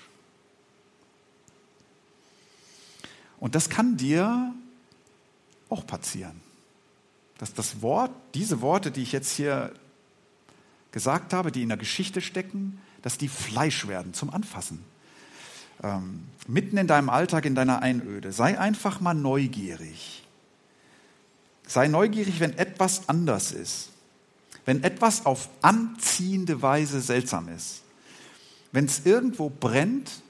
Und 3.39 3.55
das 3.55 3.71
kann 3.71 3.97
dir 3.97 4.53
auch 5.69 5.87
passieren 5.87 6.43
dass 7.43 7.55
das 7.55 7.83
Wort, 7.83 8.13
diese 8.35 8.61
Worte, 8.61 8.93
die 8.93 9.03
ich 9.03 9.11
jetzt 9.11 9.35
hier 9.35 9.73
gesagt 10.93 11.33
habe, 11.33 11.51
die 11.51 11.65
in 11.65 11.71
der 11.71 11.77
Geschichte 11.77 12.21
stecken, 12.21 12.81
dass 13.03 13.19
die 13.19 13.29
Fleisch 13.29 13.87
werden 13.89 14.15
zum 14.15 14.31
Anfassen. 14.31 14.85
Ähm, 15.83 16.29
mitten 16.47 16.77
in 16.77 16.87
deinem 16.87 17.11
Alltag, 17.11 17.45
in 17.45 17.55
deiner 17.55 17.83
Einöde. 17.83 18.33
Sei 18.33 18.59
einfach 18.59 19.01
mal 19.01 19.15
neugierig. 19.15 20.27
Sei 21.67 21.89
neugierig, 21.89 22.41
wenn 22.41 22.57
etwas 22.57 23.09
anders 23.09 23.53
ist. 23.53 23.91
Wenn 24.65 24.85
etwas 24.85 25.27
auf 25.27 25.49
anziehende 25.61 26.63
Weise 26.63 27.01
seltsam 27.01 27.49
ist. 27.49 27.83
Wenn 28.71 28.85
es 28.85 29.05
irgendwo 29.05 29.51
brennt, 29.51 30.23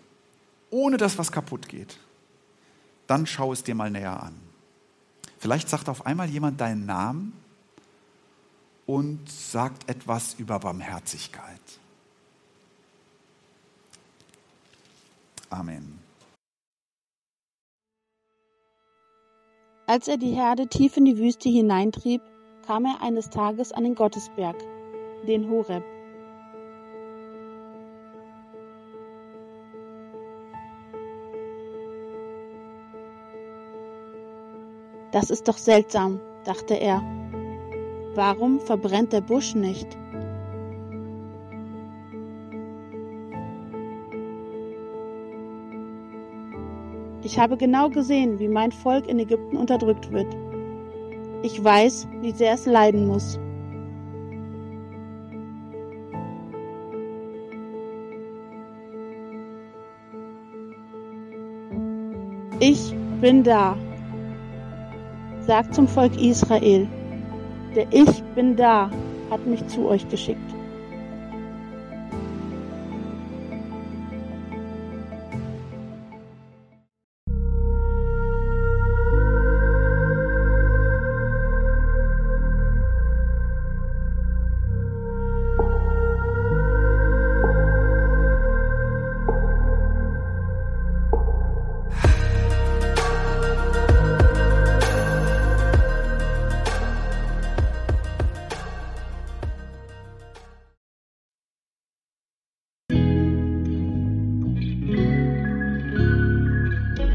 ohne 0.70 0.96
dass 0.96 1.18
was 1.18 1.30
kaputt 1.30 1.68
geht. 1.68 1.98
Dann 3.06 3.26
schau 3.26 3.52
es 3.52 3.62
dir 3.62 3.74
mal 3.74 3.90
näher 3.90 4.22
an. 4.22 4.34
Vielleicht 5.38 5.68
sagt 5.68 5.88
auf 5.88 6.06
einmal 6.06 6.30
jemand 6.30 6.60
deinen 6.60 6.86
Namen 6.86 7.32
und 8.86 9.30
sagt 9.30 9.88
etwas 9.90 10.34
über 10.34 10.58
Barmherzigkeit. 10.60 11.60
Amen. 15.52 15.98
Als 19.86 20.08
er 20.08 20.16
die 20.16 20.30
Herde 20.30 20.68
tief 20.68 20.96
in 20.96 21.04
die 21.04 21.18
Wüste 21.18 21.48
hineintrieb, 21.48 22.22
kam 22.66 22.86
er 22.86 23.02
eines 23.02 23.28
Tages 23.28 23.72
an 23.72 23.84
den 23.84 23.94
Gottesberg, 23.94 24.56
den 25.26 25.50
Horeb. 25.50 25.84
Das 35.10 35.28
ist 35.28 35.46
doch 35.46 35.58
seltsam, 35.58 36.20
dachte 36.44 36.74
er. 36.74 37.02
Warum 38.14 38.60
verbrennt 38.60 39.12
der 39.12 39.20
Busch 39.20 39.54
nicht? 39.54 39.98
Ich 47.24 47.38
habe 47.38 47.56
genau 47.56 47.88
gesehen, 47.88 48.38
wie 48.40 48.48
mein 48.48 48.72
Volk 48.72 49.06
in 49.06 49.18
Ägypten 49.18 49.56
unterdrückt 49.56 50.10
wird. 50.10 50.26
Ich 51.42 51.62
weiß, 51.62 52.08
wie 52.20 52.32
sehr 52.32 52.54
es 52.54 52.66
leiden 52.66 53.06
muss. 53.06 53.38
Ich 62.58 62.94
bin 63.20 63.42
da. 63.42 63.76
Sagt 65.40 65.74
zum 65.74 65.88
Volk 65.88 66.16
Israel, 66.20 66.88
der 67.74 67.86
Ich 67.92 68.22
bin 68.34 68.54
da 68.56 68.90
hat 69.30 69.44
mich 69.46 69.66
zu 69.66 69.88
euch 69.88 70.08
geschickt. 70.08 70.51